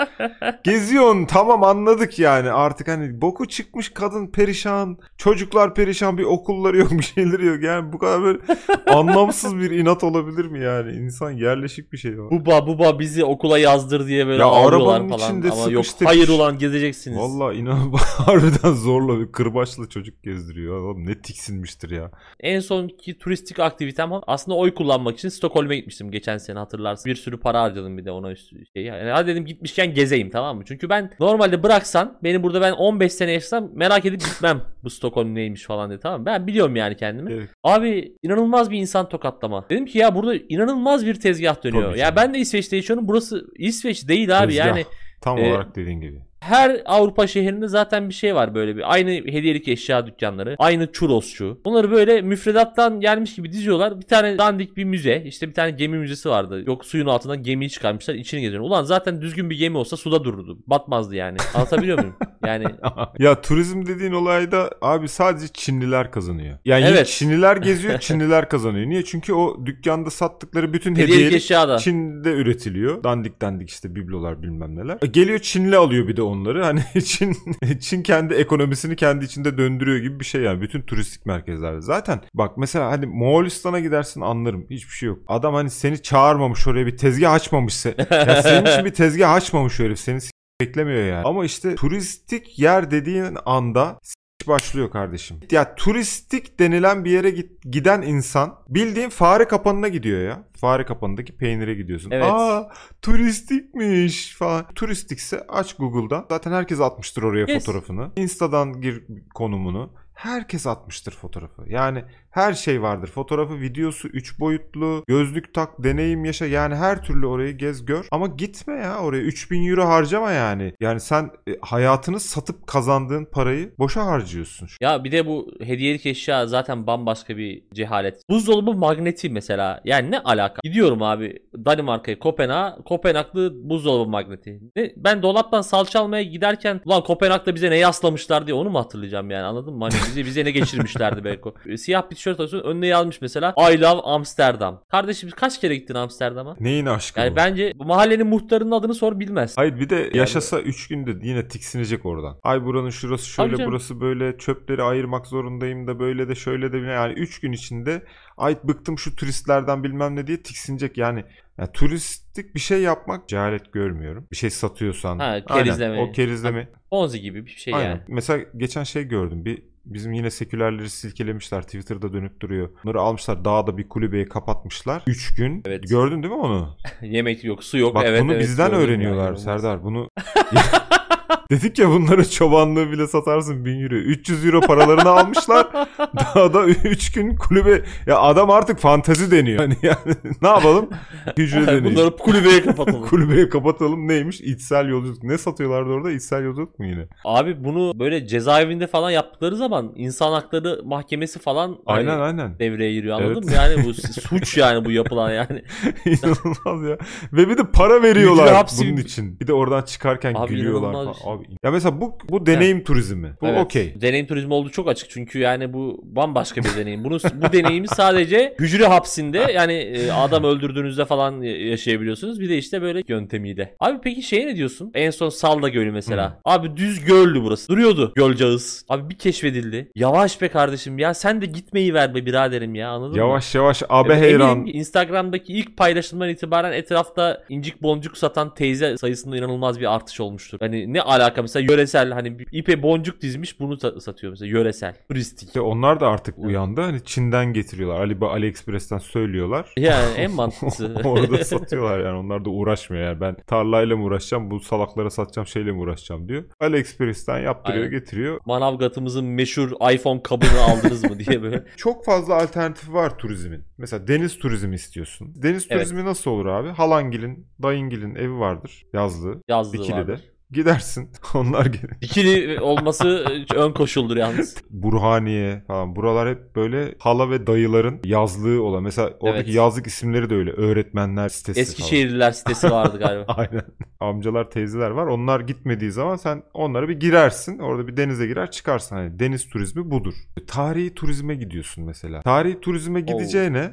Geziyorsun 0.64 1.26
tamam 1.26 1.64
anladık 1.64 2.20
yani. 2.26 2.52
Artık 2.52 2.88
hani 2.88 3.22
boku 3.22 3.48
çıkmış 3.48 3.90
kadın 3.90 4.28
perişan. 4.28 4.98
Çocuklar 5.18 5.76
perişan. 5.76 6.18
Bir 6.18 6.24
okulları 6.24 6.78
yok 6.78 6.92
bir 7.00 7.04
şeyleri 7.04 7.46
yok. 7.46 7.64
Yani 7.64 7.94
bu 7.94 7.98
kadar 7.98 8.22
böyle 8.22 8.40
anlamsız 8.88 9.58
bir 9.58 9.72
inat 9.72 10.04
olabilir 10.04 10.46
mi 10.46 10.60
yani? 10.64 10.92
İnsan 10.92 11.32
yerleşik 11.32 11.94
bir 11.94 11.98
şey 11.98 12.20
var. 12.20 12.32
Buba 12.32 12.68
buba 12.68 13.00
bizi 13.00 13.24
okula 13.26 13.58
yazdır 13.60 14.08
diye 14.08 14.28
böyle 14.28 14.42
Ya 14.42 14.52
arabanın 14.52 15.10
falan. 15.10 15.22
içinde 15.24 15.52
Ama 15.52 15.72
yok 15.72 15.86
hayır 16.04 16.22
tepiş. 16.26 16.36
ulan 16.40 16.58
gezeceksiniz. 16.58 17.18
Valla 17.18 17.54
inan 17.54 17.92
harbiden 18.18 18.74
zorla 18.74 19.20
bir 19.20 19.32
kırbaçla 19.32 19.90
çocuk 19.90 20.24
gezdiriyor. 20.24 20.78
Adam 20.92 21.06
ne 21.06 21.22
tiksinmiştir 21.22 21.90
ya. 21.90 22.12
En 22.40 22.60
sonki 22.60 23.18
turistik 23.18 23.60
aktivitem 23.60 24.10
aslında 24.28 24.58
oy 24.58 24.74
kullanmak 24.74 25.18
için 25.18 25.30
Stockholm'e 25.30 25.76
gitmiştim 25.76 26.12
geçen 26.12 26.38
sene 26.38 26.60
hatırlarsın. 26.60 27.10
Bir 27.12 27.16
sürü 27.16 27.40
para 27.40 27.62
harcadım 27.62 27.98
bir 27.98 28.06
de 28.06 28.12
ona 28.12 28.36
şey. 28.36 28.84
Yani 28.84 29.10
hadi 29.10 29.28
dedim 29.28 29.46
gitmişken 29.46 29.94
gezeyim 29.94 30.30
tamam 30.30 30.58
mı? 30.58 30.64
Çünkü 30.68 30.90
ben 30.90 31.12
normalde 31.20 31.64
bıraksan 31.64 32.15
beni 32.24 32.44
burada 32.44 32.62
ben 32.62 32.72
15 32.72 33.14
sene 33.14 33.32
yaşasam 33.32 33.70
merak 33.74 34.06
edip 34.06 34.20
gitmem 34.20 34.62
bu 34.84 34.90
Stockholm 34.90 35.36
neymiş 35.36 35.64
falan 35.64 35.90
diye 35.90 36.00
tamam? 36.00 36.26
Ben 36.26 36.48
biliyorum 36.48 36.76
yani 36.76 36.98
kendimi. 36.98 37.34
Evet. 37.34 37.50
Abi 37.64 38.14
inanılmaz 38.24 38.72
bir 38.72 38.78
insan 38.78 39.10
tokatlama. 39.10 39.70
Dedim 39.70 39.86
ki 39.86 39.98
ya 39.98 40.16
burada 40.16 40.36
inanılmaz 40.50 41.06
bir 41.06 41.16
tezgah 41.16 41.64
dönüyor. 41.64 41.90
Tabii 41.90 42.00
ya 42.00 42.06
canım. 42.06 42.16
ben 42.16 42.34
de 42.34 42.38
İsveç'te 42.40 42.76
yaşıyorum. 42.76 43.08
Burası 43.08 43.46
İsveç 43.58 44.08
değil 44.08 44.40
abi 44.40 44.48
Tezgah. 44.48 44.66
yani. 44.66 44.86
Tam 45.22 45.38
Ee, 45.38 45.50
olarak 45.52 45.76
dediğin 45.76 46.02
gibi. 46.02 46.20
Her 46.46 46.82
Avrupa 46.86 47.28
şehrinde 47.28 47.68
zaten 47.68 48.10
bir 48.10 48.14
şey 48.14 48.36
var 48.36 48.56
böyle 48.56 48.76
bir. 48.78 48.94
Aynı 48.94 49.10
hediyelik 49.12 49.68
eşya 49.68 50.08
dükkanları. 50.08 50.56
Aynı 50.60 50.92
churrosçu. 50.92 51.60
Bunları 51.66 51.92
böyle 51.92 52.22
müfredattan 52.22 53.00
gelmiş 53.00 53.36
gibi 53.36 53.52
diziyorlar. 53.52 54.00
Bir 54.00 54.06
tane 54.06 54.38
dandik 54.38 54.78
bir 54.78 54.84
müze. 54.84 55.24
işte 55.26 55.48
bir 55.50 55.54
tane 55.54 55.72
gemi 55.72 55.98
müzesi 55.98 56.30
vardı. 56.30 56.64
Yok 56.68 56.86
suyun 56.86 57.06
altından 57.08 57.44
gemiyi 57.44 57.70
çıkarmışlar. 57.70 58.14
içini 58.16 58.42
geziyorlar. 58.42 58.70
Ulan 58.70 58.84
zaten 58.84 59.22
düzgün 59.22 59.50
bir 59.50 59.58
gemi 59.58 59.78
olsa 59.78 59.98
suda 59.98 60.24
dururdu. 60.24 60.58
Batmazdı 60.68 61.16
yani. 61.16 61.38
Anlatabiliyor 61.56 61.98
muyum? 62.00 62.16
Yani 62.46 62.66
ya 63.20 63.42
turizm 63.42 63.86
dediğin 63.86 64.12
olayda 64.12 64.70
abi 64.82 65.08
sadece 65.08 65.48
Çinliler 65.54 66.12
kazanıyor. 66.12 66.58
Yani 66.66 66.86
Evet. 66.86 67.08
Çinliler 67.08 67.58
geziyor, 67.66 68.00
Çinliler 68.00 68.50
kazanıyor. 68.50 68.90
Niye? 68.90 69.04
Çünkü 69.06 69.34
o 69.34 69.66
dükkanda 69.66 70.10
sattıkları 70.10 70.74
bütün 70.74 70.92
hediyelik 70.92 71.14
hediyelik 71.14 71.36
eşya 71.36 71.70
da. 71.70 71.78
Çin'de 71.78 72.32
üretiliyor. 72.32 73.04
Dandik 73.04 73.42
dandik 73.42 73.70
işte 73.70 73.96
biblolar 73.96 74.42
bilmem 74.42 74.76
neler. 74.76 74.98
E, 75.02 75.08
Geliyor 75.08 75.40
Çinli 75.40 75.76
alıyor 75.78 76.08
bir 76.08 76.18
de 76.18 76.22
onları. 76.36 76.64
Hani 76.64 76.84
Çin 77.06 77.38
Çin 77.80 78.04
kendi 78.04 78.34
ekonomisini 78.34 78.96
kendi 78.96 79.26
içinde 79.26 79.58
döndürüyor 79.58 79.98
gibi 79.98 80.20
bir 80.20 80.26
şey 80.26 80.42
yani. 80.42 80.62
Bütün 80.62 80.82
turistik 80.82 81.26
merkezlerde. 81.26 81.82
Zaten 81.82 82.22
bak 82.34 82.58
mesela 82.58 82.92
hani 82.92 83.06
Moğolistan'a 83.06 83.80
gidersin 83.80 84.22
anlarım. 84.22 84.66
Hiçbir 84.70 84.94
şey 84.94 85.08
yok. 85.08 85.20
Adam 85.28 85.54
hani 85.54 85.70
seni 85.70 86.02
çağırmamış 86.02 86.68
oraya 86.68 86.86
bir 86.86 86.98
tezgah 86.98 87.34
açmamışsa. 87.34 87.90
ya 88.12 88.44
senin 88.44 88.66
için 88.66 88.86
bir 88.86 88.94
tezgah 88.94 89.34
açmamış 89.34 89.80
o 89.80 89.84
herif. 89.84 90.00
Seni 90.00 90.20
beklemiyor 90.62 91.04
yani. 91.04 91.28
Ama 91.28 91.46
işte 91.46 91.76
turistik 91.76 92.60
yer 92.60 92.92
dediğin 92.92 93.38
anda 93.46 94.00
başlıyor 94.48 94.92
kardeşim. 94.92 95.38
Ya 95.52 95.76
turistik 95.76 96.60
denilen 96.60 97.06
bir 97.06 97.12
yere 97.12 97.30
git, 97.30 97.64
giden 97.72 98.02
insan 98.02 98.56
bildiğin 98.70 99.10
fare 99.10 99.48
kapanına 99.48 99.88
gidiyor 99.88 100.22
ya. 100.22 100.44
Fare 100.58 100.86
kapanındaki 100.86 101.38
peynire 101.38 101.74
gidiyorsun. 101.74 102.12
Evet. 102.12 102.26
Aa 102.32 102.70
turistikmiş 103.02 104.36
falan. 104.36 104.66
Turistikse 104.76 105.46
aç 105.50 105.76
Google'dan. 105.76 106.26
Zaten 106.30 106.52
herkes 106.52 106.80
atmıştır 106.82 107.24
oraya 107.24 107.46
Yes. 107.48 107.66
fotoğrafını. 107.66 108.12
Insta'dan 108.16 108.82
gir 108.82 109.04
konumunu. 109.34 109.94
Herkes 110.16 110.68
atmıştır 110.68 111.12
fotoğrafı. 111.12 111.62
Yani 111.68 112.04
her 112.32 112.54
şey 112.54 112.82
vardır. 112.82 113.08
Fotoğrafı, 113.08 113.62
videosu, 113.62 114.08
3 114.08 114.40
boyutlu, 114.40 115.04
gözlük 115.08 115.54
tak, 115.54 115.84
deneyim 115.84 116.26
yaşa. 116.26 116.46
Yani 116.46 116.76
her 116.76 117.04
türlü 117.04 117.28
orayı 117.28 117.58
gez 117.58 117.86
gör. 117.86 118.06
Ama 118.12 118.28
gitme 118.28 118.74
ya 118.74 119.00
oraya. 119.00 119.22
3000 119.22 119.70
euro 119.70 119.86
harcama 119.86 120.32
yani. 120.32 120.74
Yani 120.80 121.00
sen 121.00 121.30
e, 121.48 121.52
hayatını 121.62 122.20
satıp 122.20 122.68
kazandığın 122.68 123.26
parayı 123.26 123.74
boşa 123.80 124.06
harcıyorsun. 124.06 124.68
Ya 124.82 125.04
bir 125.04 125.12
de 125.12 125.28
bu 125.28 125.52
hediyelik 125.62 126.06
eşya 126.06 126.48
zaten 126.48 126.88
bambaşka 126.88 127.38
bir 127.38 127.64
cehalet. 127.74 128.22
Buzdolabı 128.30 128.74
magneti 128.74 129.30
mesela. 129.30 129.82
Yani 129.86 130.12
ne 130.12 130.20
alaka? 130.20 130.60
Gidiyorum 130.64 131.02
abi 131.02 131.40
Danimarka'ya, 131.66 132.20
Kopenhag'a. 132.20 132.84
Kopenhaglı 132.86 133.70
buzdolabı 133.70 134.10
magneti. 134.10 134.60
Ne? 134.76 134.94
Ben 134.98 135.22
dolaptan 135.24 135.62
salça 135.62 136.00
almaya 136.00 136.24
giderken 136.24 136.82
ulan 136.86 137.04
Kopenhag'da 137.04 137.56
bize 137.56 137.72
ne 137.72 137.78
yaslamışlar 137.78 138.48
diye 138.48 138.56
onu 138.56 138.70
mu 138.70 138.80
hatırlayacağım 138.80 139.32
yani 139.32 139.44
anladın 139.44 139.74
mı? 139.74 139.84
Hani 139.84 140.05
bize, 140.10 140.26
bize 140.26 140.46
ne 140.46 140.52
geçirmişlerdi 140.52 141.24
belki. 141.24 141.42
o. 141.50 141.78
Siyah 141.78 142.10
bir 142.12 142.16
tişört 142.16 142.40
alıyorsun 142.40 142.70
önüne 142.70 142.88
yazmış 142.88 143.22
mesela 143.22 143.56
I 143.72 143.82
love 143.82 144.02
Amsterdam. 144.02 144.82
Kardeşim 144.92 145.30
kaç 145.30 145.62
kere 145.62 145.76
gittin 145.76 145.96
Amsterdam'a? 145.96 146.56
Neyin 146.60 146.86
aşkı 146.86 147.20
Yani 147.20 147.32
bu? 147.32 147.36
bence 147.36 147.72
bu 147.76 147.86
mahallenin 147.86 148.28
muhtarının 148.28 148.72
adını 148.72 148.94
sor 148.94 149.20
bilmez. 149.20 149.58
Hayır 149.58 149.80
bir 149.80 149.90
de 149.90 150.10
yaşasa 150.14 150.60
3 150.60 150.88
günde 150.88 151.28
yine 151.28 151.48
tiksinecek 151.48 152.06
oradan. 152.06 152.38
Ay 152.44 152.64
buranın 152.66 152.90
şurası 152.90 153.26
şöyle 153.30 153.66
burası 153.66 154.02
böyle 154.02 154.38
çöpleri 154.38 154.84
ayırmak 154.84 155.28
zorundayım 155.28 155.88
da 155.88 156.00
böyle 156.00 156.30
de 156.30 156.36
şöyle 156.36 156.74
de 156.74 156.78
yani 156.78 157.14
3 157.14 157.40
gün 157.40 157.52
içinde 157.52 158.04
ay 158.38 158.58
bıktım 158.64 159.00
şu 159.00 159.16
turistlerden 159.16 159.84
bilmem 159.84 160.16
ne 160.16 160.28
diye 160.28 160.42
tiksinecek 160.44 160.98
yani. 160.98 161.24
yani 161.58 161.70
turistik 161.74 162.56
bir 162.56 162.60
şey 162.60 162.82
yapmak 162.82 163.30
cehalet 163.30 163.74
görmüyorum. 163.74 164.28
Bir 164.32 164.36
şey 164.36 164.50
satıyorsan. 164.50 165.20
Ha, 165.20 165.26
Aynen, 165.26 165.46
kerizleme. 165.66 166.00
o 166.02 166.12
kerizleme. 166.12 166.70
Ponzi 166.90 167.22
gibi 167.22 167.46
bir 167.46 167.52
şey 167.52 167.74
Aynen. 167.74 167.90
yani. 167.90 168.02
Mesela 168.08 168.44
geçen 168.58 168.84
şey 168.84 169.04
gördüm. 169.04 169.46
Bir 169.46 169.64
bizim 169.86 170.14
yine 170.14 170.32
sekülerleri 170.32 170.90
silkelemişler. 170.90 171.62
Twitter'da 171.62 172.14
dönüp 172.14 172.42
duruyor. 172.42 172.70
Bunları 172.84 173.02
almışlar 173.02 173.46
dağda 173.46 173.78
bir 173.78 173.90
kulübeye 173.90 174.26
kapatmışlar. 174.26 175.04
3 175.08 175.36
gün. 175.36 175.64
Evet. 175.66 175.90
Gördün 175.90 176.24
değil 176.24 176.34
mi 176.34 176.40
onu? 176.40 176.78
Yemek 177.02 177.44
yok, 177.44 177.64
su 177.64 177.78
yok. 177.78 177.96
Bak 177.96 178.04
evet, 178.08 178.22
bunu 178.22 178.34
evet, 178.34 178.42
bizden 178.44 178.74
öğreniyorlar 178.74 179.26
yani. 179.26 179.40
Serdar. 179.40 179.84
Bunu 179.84 180.10
Dedik 181.52 181.80
ya 181.80 181.90
bunların 181.90 182.24
çobanlığı 182.24 182.92
bile 182.92 183.08
satarsın 183.08 183.66
1000 183.66 183.84
euro. 183.84 183.96
300 183.96 184.46
euro 184.46 184.62
paralarını 184.62 185.10
almışlar. 185.10 185.68
Daha 186.20 186.54
da 186.54 186.66
3 186.66 187.12
gün 187.12 187.36
kulübe. 187.36 187.82
Ya 188.08 188.20
adam 188.20 188.50
artık 188.50 188.80
fantezi 188.80 189.32
deniyor. 189.32 189.60
Hani 189.60 189.76
yani 189.82 189.98
ne 190.42 190.48
yapalım? 190.48 190.90
Hücre 191.38 191.68
deniyor. 191.68 191.84
Bunları 191.84 192.18
kulübeye 192.18 192.62
kapatalım. 192.64 193.02
Kulübeye 193.02 193.50
kapatalım 193.50 194.08
neymiş? 194.08 194.42
İçsel 194.42 194.90
yolculuk. 194.90 195.24
Ne 195.24 195.38
satıyorlardı 195.38 195.90
orada? 195.90 196.12
İçsel 196.12 196.44
yolculuk 196.44 196.80
mu 196.80 196.86
yine? 196.86 197.08
Abi 197.26 197.64
bunu 197.64 198.00
böyle 198.00 198.28
cezaevinde 198.28 198.88
falan 198.88 199.12
yaptıkları 199.12 199.56
zaman 199.56 199.94
insan 199.96 200.32
hakları 200.32 200.82
mahkemesi 200.86 201.40
falan 201.40 201.68
hani 201.86 201.98
Aynen 201.98 202.20
aynen. 202.20 202.60
devreye 202.60 202.94
giriyor 202.94 203.16
anladın 203.16 203.34
Evet. 203.34 203.46
mı? 203.46 203.52
Yani 203.56 203.86
bu 203.86 203.94
suç 203.94 204.58
yani 204.58 204.86
bu 204.86 204.92
yapılan 204.92 205.32
yani. 205.32 205.64
İnanılmaz 206.06 206.90
ya. 206.90 206.98
Ve 207.34 207.50
bir 207.50 207.58
de 207.58 207.64
para 207.74 208.02
veriyorlar 208.04 208.66
bunun 208.82 208.98
için. 208.98 209.40
Bir 209.40 209.48
de 209.48 209.54
oradan 209.54 209.82
çıkarken 209.82 210.34
Abi 210.34 210.56
gülüyorlar 210.56 210.94
falan. 210.94 211.15
Abi, 211.24 211.44
ya 211.64 211.72
mesela 211.72 212.02
bu 212.02 212.18
bu 212.30 212.46
deneyim 212.46 212.84
turizmi. 212.84 213.34
Bu 213.42 213.48
Evet. 213.48 213.66
okey. 213.66 214.02
Deneyim 214.02 214.28
turizmi 214.28 214.54
olduğu 214.54 214.70
çok 214.70 214.90
açık 214.90 215.10
çünkü 215.10 215.40
yani 215.40 215.74
bu 215.74 216.02
bambaşka 216.04 216.64
bir 216.64 216.76
deneyim. 216.78 217.04
Bunu 217.04 217.18
bu 217.34 217.54
deneyimi 217.54 217.88
sadece 217.88 218.56
hücre 218.60 218.86
hapsinde 218.86 219.38
yani 219.54 219.74
e, 219.74 220.12
adam 220.12 220.44
öldürdüğünüzde 220.44 221.06
falan 221.06 221.42
yaşayabiliyorsunuz. 221.42 222.40
Bir 222.40 222.50
de 222.50 222.58
işte 222.58 222.82
böyle 222.82 223.04
yöntemiyle. 223.08 223.76
Abi 223.80 223.98
peki 224.04 224.22
şey 224.22 224.46
ne 224.46 224.56
diyorsun? 224.56 224.92
En 224.94 225.12
son 225.12 225.30
Salda 225.30 225.70
Gölü 225.70 225.92
mesela. 225.92 226.40
Abi 226.46 226.78
düz 226.78 227.06
göldü 227.06 227.42
burası. 227.44 227.70
Duruyordu 227.70 228.14
Gölcağız. 228.16 228.86
Abi 228.90 229.10
bir 229.10 229.18
keşfedildi. 229.18 229.92
Yavaş 229.96 230.42
be 230.42 230.48
kardeşim 230.48 231.00
ya 231.00 231.14
sen 231.14 231.42
de 231.42 231.46
gitmeyi 231.46 231.94
ver 231.94 232.16
be 232.16 232.26
biraderim 232.26 232.76
ya 232.76 232.90
anladın 232.90 233.12
mı? 233.12 233.18
Yavaş 233.18 233.56
yavaş 233.56 233.84
abe 233.90 234.14
Evet, 234.14 234.24
heyran. 234.24 234.66
Instagram'daki 234.66 235.54
ilk 235.54 235.78
paylaşımdan 235.78 236.30
itibaren 236.30 236.72
etrafta 236.72 237.44
incik 237.50 237.82
boncuk 237.84 238.18
satan 238.18 238.54
teyze 238.54 238.98
sayısında 238.98 239.38
inanılmaz 239.38 239.80
bir 239.80 239.96
artış 239.96 240.20
olmuştur. 240.20 240.58
Hani 240.62 240.94
ne 240.94 241.02
alaka 241.06 241.42
mesela 241.42 241.66
yöresel 241.72 242.12
hani 242.12 242.38
ipe 242.52 242.84
boncuk 242.84 243.22
dizmiş 243.22 243.60
bunu 243.60 243.74
sa- 243.74 244.02
satıyor 244.02 244.32
mesela 244.32 244.50
yöresel, 244.50 244.96
turistik. 245.10 245.48
İşte 245.48 245.62
onlar 245.62 246.00
da 246.00 246.08
artık 246.08 246.38
uyandı. 246.40 246.82
Hani 246.82 247.04
Çin'den 247.04 247.54
getiriyorlar. 247.54 248.00
Ali 248.00 248.18
AliExpress'ten 248.26 248.98
söylüyorlar. 248.98 249.74
Yani 249.78 250.14
en 250.18 250.32
mantıklısı. 250.36 250.96
Orada 251.04 251.44
satıyorlar 251.44 252.00
yani. 252.00 252.18
Onlar 252.18 252.46
da 252.46 252.50
uğraşmıyor 252.50 253.04
yani. 253.04 253.22
Ben 253.22 253.36
tarlayla 253.48 253.98
mı 253.98 254.04
uğraşacağım, 254.04 254.52
bu 254.52 254.60
salaklara 254.60 255.10
satacağım 255.10 255.48
şeyle 255.48 255.72
mi 255.72 255.80
uğraşacağım 255.80 256.28
diyor. 256.28 256.44
AliExpress'ten 256.60 257.40
yaptırıyor, 257.40 257.84
Aynen. 257.86 258.00
getiriyor. 258.00 258.40
Manavgat'ımızın 258.46 259.26
meşhur 259.26 259.72
iPhone 259.94 260.22
kabını 260.24 260.62
aldınız 260.62 261.04
mı 261.04 261.20
diye 261.20 261.42
böyle. 261.44 261.64
Çok 261.78 262.06
fazla 262.06 262.36
alternatifi 262.36 262.94
var 262.94 263.18
turizmin. 263.18 263.64
Mesela 263.78 264.08
deniz 264.08 264.38
turizmi 264.40 264.76
istiyorsun. 264.76 265.34
Deniz 265.36 265.68
Evet. 265.70 265.82
turizmi 265.82 266.06
nasıl 266.06 266.32
olur 266.32 266.46
abi? 266.46 266.70
Halangil'in, 266.70 267.48
dayıngil'in 267.64 268.16
evi 268.16 268.40
vardır 268.40 268.84
yazlığı. 268.94 269.42
Yazdığı 269.48 269.78
Dikili'de. 269.78 269.96
vardır. 269.98 270.22
Gidersin. 270.52 271.10
Onlar 271.34 271.66
gelir. 271.66 271.92
İkili 272.02 272.60
olması 272.60 273.26
ön 273.56 273.72
koşuldur 273.72 274.18
yalnız. 274.18 274.56
Burhaniye 274.70 275.64
falan. 275.68 275.96
Buralar 275.96 276.30
hep 276.30 276.56
böyle 276.56 276.96
hala 277.00 277.30
ve 277.30 277.48
dayıların 277.48 278.00
yazlığı 278.04 278.64
olan. 278.64 278.84
Mesela 278.84 279.14
oradaki 279.20 279.46
Evet. 279.46 279.56
yazlık 279.56 279.88
isimleri 279.88 280.30
de 280.30 280.36
öyle. 280.36 280.52
Öğretmenler 280.52 281.30
sitesi 281.30 281.54
falan. 281.54 281.62
Eskişehirliler 281.64 282.32
sitesi 282.32 282.72
vardı 282.72 283.00
galiba. 283.00 283.34
Aynen. 283.38 283.66
Amcalar, 284.00 284.50
teyzeler 284.50 284.90
var. 284.90 285.06
Onlar 285.08 285.40
gitmediği 285.40 285.92
zaman 285.92 286.16
sen 286.16 286.44
onlara 286.54 286.90
bir 286.90 287.00
girersin. 287.00 287.60
Orada 287.60 287.88
bir 287.88 287.98
denize 287.98 288.28
girer 288.28 288.52
çıkarsın. 288.52 288.96
Hani 288.96 289.20
deniz 289.20 289.50
turizmi 289.50 289.92
budur. 289.92 290.14
Tarihi 290.48 290.94
turizme 290.94 291.36
gidiyorsun 291.36 291.84
mesela. 291.84 292.22
Tarihi 292.22 292.60
turizme 292.62 293.02
gideceğine 293.02 293.72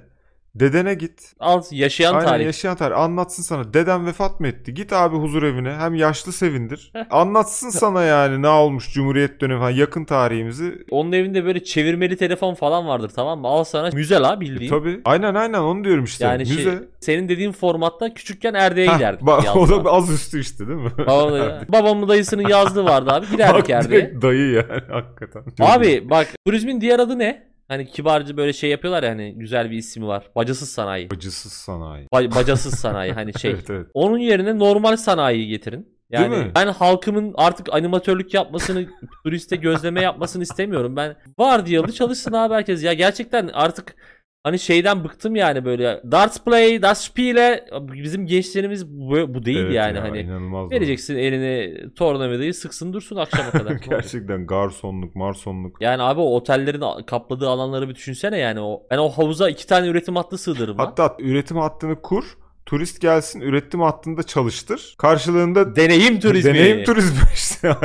dedene 0.54 0.94
git. 0.94 1.32
Al 1.40 1.62
yaşayan 1.70 2.14
Aynen 2.14 2.26
tarih. 2.26 2.44
yaşayan 2.44 2.76
tarih. 2.76 2.98
Anlatsın 2.98 3.42
sana. 3.42 3.74
Deden 3.74 4.06
vefat 4.06 4.40
mı 4.40 4.48
etti? 4.48 4.74
Git 4.74 4.92
abi 4.92 5.16
huzur 5.16 5.42
evine. 5.42 5.72
Hem 5.72 5.94
yaşlı 5.94 6.32
sevindir. 6.32 6.92
Anlatsın 7.10 7.70
sana 7.70 8.02
yani 8.02 8.42
ne 8.42 8.48
olmuş 8.48 8.92
Cumhuriyet 8.94 9.40
dönemi 9.40 9.58
falan. 9.58 9.70
Yakın 9.70 10.04
tarihimizi. 10.04 10.84
Onun 10.90 11.12
evinde 11.12 11.44
böyle 11.44 11.64
çevirmeli 11.64 12.16
telefon 12.16 12.54
falan 12.54 12.86
vardır 12.88 13.10
tamam 13.16 13.40
mı? 13.40 13.48
Al 13.48 13.64
sana 13.64 13.90
müze 13.92 14.14
la 14.20 14.34
E, 14.34 14.40
bildiğin. 14.40 14.70
tabii. 14.70 15.00
Aynen 15.04 15.34
aynen 15.34 15.58
onu 15.58 15.84
diyorum 15.84 16.04
işte. 16.04 16.24
Yani 16.24 16.46
şey, 16.46 16.56
Müze. 16.56 16.84
senin 17.00 17.28
dediğin 17.28 17.52
formatta 17.52 18.14
küçükken 18.14 18.54
Erde'ye 18.54 18.86
giderdik. 18.86 19.22
ba- 19.26 19.50
o 19.58 19.84
da 19.84 19.90
az 19.90 20.10
üstü 20.10 20.40
işte 20.40 20.68
değil 20.68 20.78
mi? 20.80 20.90
Babamın 21.68 22.08
dayısının 22.08 22.48
yazlığı 22.48 22.84
vardı 22.84 23.10
abi. 23.12 23.26
Giderdik 23.32 23.62
Bak 23.62 23.70
Erde'ye. 23.70 24.22
dayı 24.22 24.50
yani 24.52 24.82
hakikaten. 24.90 25.42
Abi 25.60 26.10
bak 26.10 26.28
turizmin 26.46 26.80
diğer 26.80 26.98
adı 26.98 27.18
ne? 27.18 27.51
Hani 27.68 27.86
kibarca 27.86 28.36
böyle 28.36 28.52
şey 28.52 28.70
yapıyorlar 28.70 29.02
ya 29.02 29.10
hani 29.10 29.34
güzel 29.38 29.70
bir 29.70 29.76
ismi 29.76 30.06
var. 30.06 30.30
Bacasız 30.36 30.68
sanayi. 30.70 31.08
Acısız 31.16 31.52
sanayi. 31.52 32.06
Ba- 32.06 32.34
bacasız 32.34 32.74
sanayi 32.74 33.12
hani 33.12 33.32
şey. 33.38 33.50
Evet 33.50 33.70
evet. 33.70 33.86
Onun 33.94 34.18
yerine 34.18 34.58
normal 34.58 34.96
sanayiyi 34.96 35.48
getirin. 35.48 35.92
Yani 36.10 36.32
Değil 36.32 36.44
mi? 36.44 36.52
ben 36.54 36.66
halkımın 36.66 37.34
artık 37.36 37.74
animatörlük 37.74 38.34
yapmasını, 38.34 38.86
turiste 39.24 39.56
gözleme 39.56 40.02
yapmasını 40.02 40.42
istemiyorum. 40.42 40.96
Ben 40.96 41.16
vardiyalı 41.38 41.92
çalışsın 41.92 42.32
abi 42.32 42.54
herkes. 42.54 42.84
Ya 42.84 42.92
gerçekten 42.92 43.50
artık 43.52 43.94
hani 44.44 44.58
şeyden 44.58 45.04
bıktım 45.04 45.36
yani 45.36 45.64
böyle 45.64 46.02
darts 46.10 46.38
play, 46.38 46.82
das 46.82 47.04
spiele 47.04 47.64
bizim 47.80 48.26
gençlerimiz 48.26 48.88
bu, 48.88 49.34
bu 49.34 49.44
değil 49.44 49.58
Evet 49.58 49.74
yani 49.74 49.96
ya, 49.96 50.02
hani. 50.02 50.70
Vereceksin 50.70 51.16
eline 51.16 51.74
tornavidayı 51.94 52.54
sıksın 52.54 52.92
dursun 52.92 53.16
akşama 53.16 53.50
kadar. 53.50 53.72
Gerçekten 53.90 54.46
garsonluk, 54.46 55.14
marsonluk. 55.14 55.80
Yani 55.80 56.02
abi 56.02 56.20
o 56.20 56.24
otellerin 56.24 57.04
kapladığı 57.06 57.48
alanları 57.48 57.88
bir 57.88 57.94
düşünsene 57.94 58.38
yani 58.38 58.60
o. 58.60 58.82
Ben 58.90 58.98
o 58.98 59.08
havuza 59.08 59.50
iki 59.50 59.66
tane 59.66 59.86
üretim 59.86 60.16
hattı 60.16 60.38
sığdırırım 60.38 60.78
lan. 60.78 60.84
Hatta 60.84 61.16
üretim 61.18 61.56
hattını 61.56 62.02
kur. 62.02 62.24
Turist 62.66 63.00
gelsin 63.00 63.40
üretim 63.40 63.80
hattında 63.80 64.22
çalıştır. 64.22 64.94
Karşılığında 64.98 65.76
Deneyim 65.76 66.20
turizmi. 66.20 66.54
deneyim 66.54 66.84
turizmi 66.84 67.18
işte. 67.34 67.76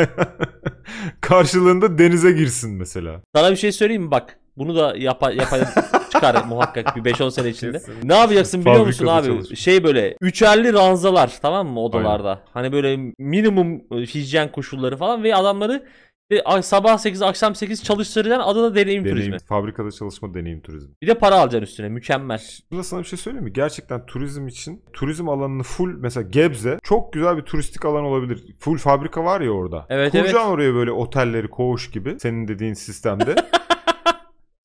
Karşılığında 1.21 1.97
denize 1.97 2.31
girsin 2.31 2.71
mesela. 2.77 3.21
Sana 3.35 3.51
bir 3.51 3.55
şey 3.55 3.71
söyleyeyim 3.71 4.03
mi 4.03 4.11
bak. 4.11 4.39
Bunu 4.57 4.75
da 4.75 4.93
yapa, 4.97 5.31
yapa 5.31 5.57
çıkar 6.17 6.45
muhakkak 6.45 6.95
bir 6.95 7.01
5-10 7.13 7.31
sene 7.31 7.49
içinde. 7.49 7.71
Kesinlikle. 7.71 8.07
Ne 8.09 8.15
yapacaksın 8.15 8.61
biliyor 8.65 8.85
musun 8.85 9.05
Fabrikada 9.05 9.27
abi? 9.31 9.37
çalışır. 9.37 9.55
Şey 9.55 9.83
böyle 9.83 10.17
üçerli 10.21 10.73
ranzalar 10.73 11.37
tamam 11.41 11.67
mı 11.67 11.79
odalarda? 11.79 12.41
Hani 12.53 12.71
böyle 12.71 13.13
minimum 13.19 13.75
e, 13.91 13.95
hijyen 13.95 14.51
koşulları 14.51 14.97
falan 14.97 15.23
ve 15.23 15.35
adamları 15.35 15.83
e, 16.31 16.41
a- 16.41 16.61
sabah 16.61 16.97
8 16.97 17.21
akşam 17.21 17.55
8 17.55 17.83
çalıştıracaksın 17.83 18.49
adına 18.49 18.75
deneyim, 18.75 19.05
Deneyim, 19.05 19.17
turizmi. 19.17 19.39
fabrikada 19.39 19.91
çalışma 19.91 20.33
deneyim 20.33 20.61
turizmi. 20.61 20.89
Bir 21.01 21.07
de 21.07 21.13
para 21.13 21.35
alacaksın 21.35 21.61
üstüne 21.63 21.89
mükemmel. 21.89 22.41
Burada 22.71 22.83
sana 22.83 22.99
bir 22.99 23.05
şey 23.05 23.19
söyleyeyim 23.19 23.43
mi? 23.45 23.53
Gerçekten 23.53 24.05
turizm 24.05 24.47
için 24.47 24.83
turizm 24.93 25.29
alanını 25.29 25.63
full 25.63 25.93
mesela 25.97 26.27
Gebze 26.29 26.79
çok 26.83 27.13
güzel 27.13 27.37
bir 27.37 27.41
turistik 27.41 27.85
alan 27.85 28.03
olabilir. 28.03 28.55
Full 28.59 28.77
fabrika 28.77 29.23
var 29.23 29.41
ya 29.41 29.51
orada. 29.51 29.85
Evet, 29.89 30.11
Kuracaksın 30.11 30.37
evet. 30.37 30.47
oraya 30.49 30.73
böyle 30.73 30.91
otelleri 30.91 31.47
koğuş 31.49 31.91
gibi 31.91 32.15
senin 32.19 32.47
dediğin 32.47 32.73
sistemde. 32.73 33.35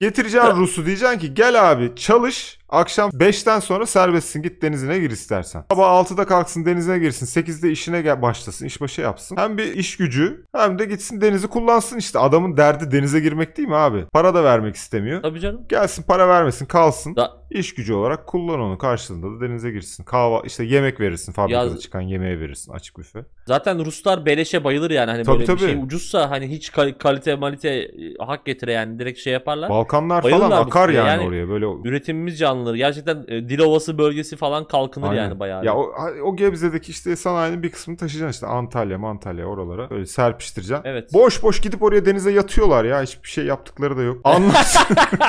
Getireceksin 0.02 0.50
Rus'u 0.56 0.86
diyeceksin 0.86 1.18
ki 1.18 1.34
gel 1.34 1.70
abi 1.70 1.92
çalış 1.96 2.58
akşam 2.72 3.10
5'ten 3.10 3.60
sonra 3.60 3.86
serbestsin 3.86 4.42
git 4.42 4.62
denizine 4.62 4.98
gir 4.98 5.10
istersen. 5.10 5.64
Sabah 5.72 6.04
6'da 6.04 6.24
kalksın 6.24 6.64
denizine 6.66 6.98
girsin 6.98 7.26
8'de 7.26 7.70
işine 7.70 8.02
gel 8.02 8.22
başlasın 8.22 8.66
işbaşı 8.66 9.00
yapsın. 9.00 9.36
Hem 9.36 9.58
bir 9.58 9.64
iş 9.74 9.96
gücü 9.96 10.44
hem 10.56 10.78
de 10.78 10.84
gitsin 10.84 11.20
denizi 11.20 11.46
kullansın 11.48 11.98
işte 11.98 12.18
adamın 12.18 12.56
derdi 12.56 12.90
denize 12.90 13.20
girmek 13.20 13.56
değil 13.56 13.68
mi 13.68 13.76
abi? 13.76 14.04
Para 14.12 14.34
da 14.34 14.44
vermek 14.44 14.76
istemiyor. 14.76 15.22
Tabii 15.22 15.40
canım. 15.40 15.60
Gelsin 15.68 16.02
para 16.02 16.28
vermesin 16.28 16.66
kalsın. 16.66 17.16
Da- 17.16 17.42
İş 17.52 17.74
gücü 17.74 17.92
olarak 17.94 18.26
kullan 18.26 18.60
onu 18.60 18.78
karşılığında 18.78 19.36
da 19.36 19.48
denize 19.48 19.70
girsin. 19.70 20.04
Kahva 20.04 20.42
işte 20.44 20.64
yemek 20.64 21.00
verirsin 21.00 21.32
fabrikada 21.32 21.70
Ya- 21.70 21.78
çıkan 21.78 22.00
yemeği 22.00 22.40
verirsin 22.40 22.72
açık 22.72 22.98
büfe. 22.98 23.24
Zaten 23.46 23.84
Ruslar 23.84 24.26
beleşe 24.26 24.64
bayılır 24.64 24.90
yani 24.90 25.10
hani 25.10 25.22
Tabii, 25.24 25.32
böyle 25.38 25.42
bir 25.42 25.46
tabii. 25.58 25.60
şey 25.60 25.74
ucuzsa 25.84 26.30
hani 26.30 26.48
hiç 26.50 26.72
kal- 26.72 26.92
kalite 26.98 27.34
malite 27.34 27.68
e, 27.68 27.90
hak 28.26 28.44
getire 28.46 28.72
yani 28.72 28.98
direkt 28.98 29.18
şey 29.18 29.32
yaparlar. 29.32 29.70
Balkanlar 29.70 30.24
Bayılırlar 30.24 30.48
falan 30.50 30.64
bu 30.64 30.68
akar 30.68 30.86
fikre. 30.86 30.98
yani, 30.98 31.08
Yani 31.08 31.28
oraya 31.28 31.48
böyle. 31.48 31.66
Üretimimiz 31.84 32.40
canlıdır. 32.62 32.76
Gerçekten 32.76 33.24
e, 33.28 33.48
Dilovası 33.48 33.98
bölgesi 33.98 34.36
falan 34.36 34.64
kalkınır 34.64 35.10
Aynen. 35.10 35.22
yani 35.22 35.40
bayağı. 35.40 35.64
Ya 35.64 35.74
o, 35.74 35.92
o 36.24 36.36
Gebze'deki 36.36 36.90
işte 36.90 37.16
sanayinin 37.16 37.62
bir 37.62 37.70
kısmını 37.70 37.98
taşıyacaksın 37.98 38.36
işte 38.36 38.46
Antalya, 38.46 38.98
Mantalya 38.98 39.46
oralara 39.46 39.90
böyle 39.90 40.06
serpiştireceksin. 40.06 40.84
Evet. 40.84 41.12
Boş 41.12 41.42
boş 41.42 41.60
gidip 41.60 41.82
oraya 41.82 42.06
denize 42.06 42.32
yatıyorlar 42.32 42.84
ya. 42.84 43.02
Hiçbir 43.02 43.28
şey 43.28 43.44
yaptıkları 43.44 43.96
da 43.96 44.02
yok. 44.02 44.20
Anlamsız, 44.24 44.86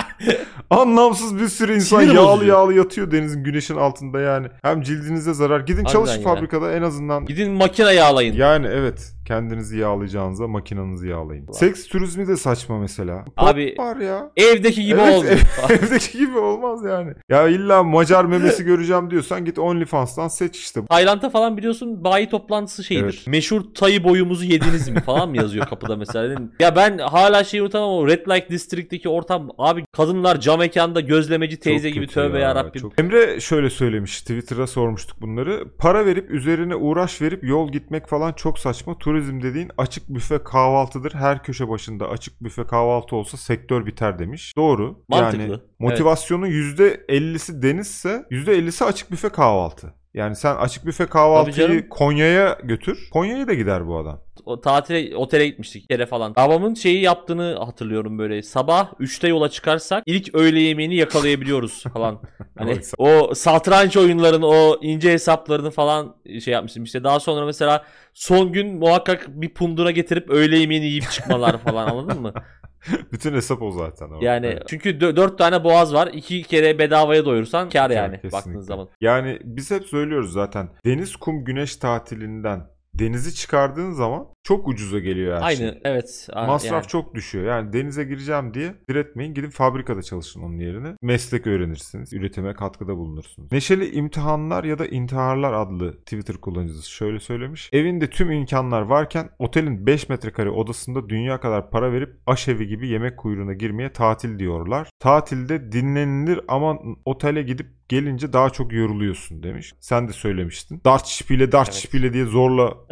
anlamsız 0.70 1.40
bir 1.40 1.48
sürü 1.48 1.76
insan 1.76 2.00
Sinir 2.00 2.14
yağlı 2.14 2.28
bozucu. 2.32 2.48
yağlı 2.48 2.74
yatıyor 2.74 3.12
denizin 3.12 3.44
güneşin 3.44 3.76
altında 3.76 4.20
yani. 4.20 4.48
Hem 4.62 4.82
cildinize 4.82 5.34
zarar. 5.34 5.60
Gidin 5.60 5.86
çalışın 5.86 6.14
Harbiden 6.14 6.30
ya. 6.30 6.36
fabrikada 6.36 6.72
en 6.74 6.82
azından. 6.82 7.26
Gidin 7.26 7.52
makine 7.52 7.94
yağlayın. 7.94 8.34
Yani 8.34 8.68
evet 8.68 9.14
kendinizi 9.26 9.78
yağlayacağınıza 9.78 10.48
makinanızı 10.48 11.08
yağlayın. 11.08 11.48
Var. 11.48 11.54
Seks 11.54 11.88
turizmi 11.88 12.28
de 12.28 12.38
saçma 12.38 12.80
mesela. 12.80 13.26
Abi- 13.38 13.76
var 13.78 13.98
ya. 13.98 14.32
Evdeki 14.38 14.86
gibi 14.86 15.00
Evet, 15.02 15.16
oldu. 15.18 15.26
Evdeki 15.70 16.18
gibi 16.18 16.38
olmaz 16.38 16.80
yani. 16.86 17.14
Ya 17.30 17.48
illa 17.48 17.84
Macar 17.84 18.26
memesi 18.26 18.64
göreceğim 18.66 19.12
diyorsan 19.12 19.46
git 19.46 19.60
OnlyFans'tan 19.60 20.28
seç 20.28 20.58
işte. 20.58 20.86
Tayland'da 20.90 21.30
falan 21.30 21.58
biliyorsun 21.58 22.04
bayi 22.04 22.30
toplantısı 22.30 22.84
şeyidir. 22.84 23.04
Evet. 23.06 23.28
Meşhur 23.28 23.62
tayı 23.76 24.04
boyumuzu 24.04 24.46
yediniz 24.46 24.90
mi 24.90 25.02
falan 25.02 25.30
mı 25.30 25.38
yazıyor 25.38 25.66
kapıda 25.66 25.96
mesela. 25.96 26.42
Ya 26.60 26.76
ben 26.76 26.98
hala 26.98 27.44
şeyi 27.44 27.62
unutamam 27.64 27.90
o 27.90 28.08
Red 28.08 28.28
Light 28.28 28.50
District'teki 28.50 29.10
ortam 29.10 29.50
abi 29.58 29.84
kadınlar 29.92 30.40
cam 30.40 30.60
mekanda 30.60 31.00
gözlemeci 31.00 31.60
teyze 31.60 31.90
Çok 31.90 31.94
gibi 31.94 32.08
tövbe 32.08 32.40
ya, 32.40 32.48
ya 32.48 32.56
Rabbim. 32.56 32.82
çok- 32.82 33.00
Emre 33.00 33.40
şöyle 33.40 33.70
söylemiş 33.70 34.22
Twitter'a 34.22 34.68
sormuştuk 34.68 35.22
bunları. 35.22 35.64
Para 35.78 36.06
verip 36.06 36.32
üzerine 36.32 36.76
uğraş 36.76 37.22
verip 37.22 37.44
yol 37.44 37.72
gitmek 37.72 38.08
falan 38.08 38.34
çok 38.34 38.60
saçma. 38.60 38.98
Turizm 39.14 39.42
dediğin 39.42 39.72
açık 39.78 40.10
büfe 40.10 40.44
kahvaltıdır. 40.44 41.14
Her 41.14 41.44
köşe 41.44 41.70
başında 41.70 42.10
açık 42.10 42.44
büfe 42.44 42.68
kahvaltı 42.68 43.16
olsa 43.16 43.38
sektör 43.38 43.86
biter 43.86 44.20
demiş. 44.20 44.54
Doğru. 44.58 45.04
Mantıklı. 45.10 45.42
Yani 45.42 45.52
Evet. 45.54 45.62
motivasyonun 45.80 46.48
%50'si 46.48 47.62
denizse 47.62 48.26
%50'si 48.32 48.86
açık 48.86 49.12
büfe 49.12 49.30
kahvaltı. 49.30 49.94
Yani 50.14 50.36
sen 50.36 50.56
açık 50.56 50.86
büfe 50.86 51.06
kahvaltıyı. 51.06 51.90
Konya'ya 51.90 52.58
götür. 52.64 53.10
Konya'ya 53.14 53.48
da 53.48 53.54
gider 53.54 53.88
bu 53.88 53.98
adam. 53.98 54.22
O 54.46 54.62
tatile 54.62 55.18
otele 55.18 55.48
gitmiştik 55.48 55.90
kere 55.90 56.06
falan. 56.06 56.36
Babamın 56.36 56.74
şeyi 56.74 57.02
yaptığını 57.02 57.56
hatırlıyorum 57.56 58.20
böyle. 58.20 58.42
Sabah 58.42 58.94
3'te 58.94 59.28
yola 59.28 59.50
çıkarsak 59.50 60.04
ilk 60.06 60.36
öğle 60.36 60.60
yemeğini 60.60 60.96
yakalayabiliyoruz 60.96 61.84
falan. 61.94 62.22
Hani 62.58 62.80
o 62.98 63.36
satranç 63.36 63.98
oyunlarının 63.98 64.42
o 64.42 64.80
ince 64.82 65.12
hesaplarını 65.12 65.72
falan 65.72 66.16
şey 66.44 66.54
yapmıştım. 66.54 66.84
İşte 66.84 67.04
daha 67.04 67.20
sonra 67.20 67.46
mesela 67.46 67.86
son 68.14 68.52
gün 68.52 68.76
muhakkak 68.76 69.28
bir 69.28 69.54
pundura 69.54 69.92
getirip 69.92 70.30
öğle 70.30 70.58
yemeğini 70.58 70.86
yiyip 70.86 71.12
çıkmalar 71.12 71.58
falan 71.58 71.88
anladın 71.88 72.22
mı? 72.22 72.34
Bütün 73.12 73.34
hesap 73.34 73.62
o 73.62 73.72
zaten. 73.72 74.06
orada. 74.10 74.26
Yani 74.26 74.46
Evet. 74.46 74.64
çünkü 74.68 75.00
4 75.02 75.38
tane 75.38 75.64
boğaz 75.64 75.94
var. 75.94 76.10
2 76.14 76.44
kere 76.44 76.80
bedavaya 76.80 77.26
doyursan 77.26 77.70
kar 77.70 77.90
yani 77.90 78.12
Kesinlikle. 78.12 78.38
baktığınız 78.38 78.66
zaman. 78.66 78.88
Yani 79.02 79.40
biz 79.44 79.72
hep 79.72 79.84
söylüyoruz 79.86 80.34
zaten. 80.34 80.70
Deniz, 80.86 81.16
kum, 81.16 81.46
güneş 81.46 81.76
tatilinden 81.76 82.73
denizi 83.00 83.36
çıkardığın 83.36 83.92
zaman 83.92 84.28
çok 84.44 84.68
ucuza 84.68 85.00
geliyor 85.00 85.38
her 85.38 85.42
Aynı 85.48 85.58
şey. 85.58 85.82
evet. 85.84 86.28
a- 86.34 86.48
Masraf 86.48 86.72
yani. 86.72 86.88
çok 86.88 87.16
düşüyor. 87.16 87.46
Yani 87.46 87.74
denize 87.74 88.04
gireceğim 88.04 88.54
diye 88.54 88.76
diretmeyin. 88.90 89.34
Gidin 89.34 89.50
fabrikada 89.50 90.02
çalışın 90.04 90.42
onun 90.42 90.58
yerine. 90.60 90.96
Meslek 91.02 91.48
öğrenirsiniz. 91.48 92.14
Üretime 92.14 92.54
katkıda 92.54 92.98
bulunursunuz. 92.98 93.52
Neşeli 93.52 93.92
imtihanlar 93.92 94.64
ya 94.64 94.80
da 94.80 94.86
intiharlar 94.86 95.54
adlı 95.54 95.94
Twitter 96.00 96.36
kullanıcısı 96.38 96.92
şöyle 96.92 97.20
söylemiş. 97.20 97.70
Evinde 97.74 98.10
tüm 98.10 98.32
imkanlar 98.32 98.82
varken 98.82 99.30
otelin 99.40 99.86
5 99.86 100.10
metrekare 100.10 100.50
odasında 100.50 101.10
dünya 101.10 101.40
kadar 101.40 101.70
para 101.70 101.92
verip 101.92 102.10
aşevi 102.26 102.68
gibi 102.68 102.88
yemek 102.88 103.18
kuyruğuna 103.18 103.54
girmeye 103.54 103.94
tatil 103.94 104.40
diyorlar. 104.40 104.90
Tatilde 105.00 105.72
dinlenilir 105.72 106.40
ama 106.48 106.80
otele 107.06 107.42
gidip 107.44 107.68
gelince 107.90 108.34
daha 108.34 108.50
çok 108.50 108.74
yoruluyorsun 108.74 109.44
demiş. 109.44 109.74
Sen 109.80 110.08
de 110.08 110.14
söylemiştin. 110.14 110.82
Dart 110.86 111.06
şipiyle 111.06 111.52
dart 111.52 111.70
Evet. 111.70 111.78
şipiyle 111.80 112.14
diye 112.14 112.26
zorla 112.26 112.74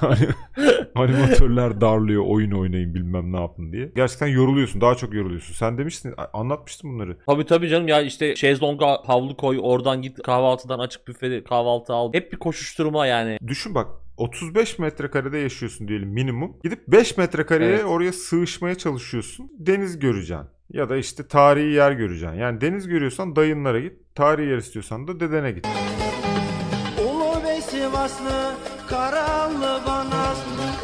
Hani 0.00 0.28
animatörler 0.94 1.80
darlıyor 1.80 2.24
oyun 2.26 2.50
oynayın 2.50 2.94
bilmem 2.94 3.32
ne 3.32 3.40
yapın 3.40 3.72
diye. 3.72 3.92
Gerçekten 3.96 4.26
yoruluyorsun 4.26 4.80
daha 4.80 4.94
çok 4.94 5.14
yoruluyorsun. 5.14 5.54
Sen 5.54 5.78
demiştin 5.78 6.14
anlatmıştın 6.32 6.90
bunları. 6.94 7.16
Tabii 7.26 7.46
tabii 7.46 7.68
canım 7.68 7.88
ya 7.88 8.00
işte 8.02 8.36
şezlonga 8.36 8.86
havlu 9.06 9.36
koy 9.36 9.58
oradan 9.62 10.02
git 10.02 10.22
kahvaltıdan 10.22 10.78
açık 10.78 11.08
büfede 11.08 11.44
kahvaltı 11.44 11.92
al. 11.92 12.12
Hep 12.14 12.32
bir 12.32 12.36
koşuşturma 12.38 13.06
yani. 13.06 13.38
Düşün 13.46 13.74
bak 13.74 13.86
35 14.16 14.78
metrekarede 14.78 15.38
yaşıyorsun 15.38 15.88
diyelim 15.88 16.08
minimum. 16.08 16.56
Gidip 16.64 16.88
5 16.88 17.16
metrekareye 17.16 17.70
Evet. 17.70 17.84
oraya 17.84 18.12
sığışmaya 18.12 18.74
çalışıyorsun. 18.74 19.50
Deniz 19.58 19.98
göreceksin. 19.98 20.46
Ya 20.72 20.88
da 20.88 20.96
işte 20.96 21.28
tarihi 21.28 21.72
yer 21.72 21.92
göreceksin. 21.92 22.36
Yani 22.36 22.60
deniz 22.60 22.88
görüyorsan 22.88 23.36
dayınlara 23.36 23.80
git. 23.80 23.92
Tarihi 24.14 24.48
yer 24.50 24.56
istiyorsan 24.58 25.08
da 25.08 25.20
dedene 25.20 25.50
git. 25.52 25.66
Ulu 27.00 27.44
ve 27.44 27.60
Sivaslı, 27.60 28.54
Karalı 28.88 29.82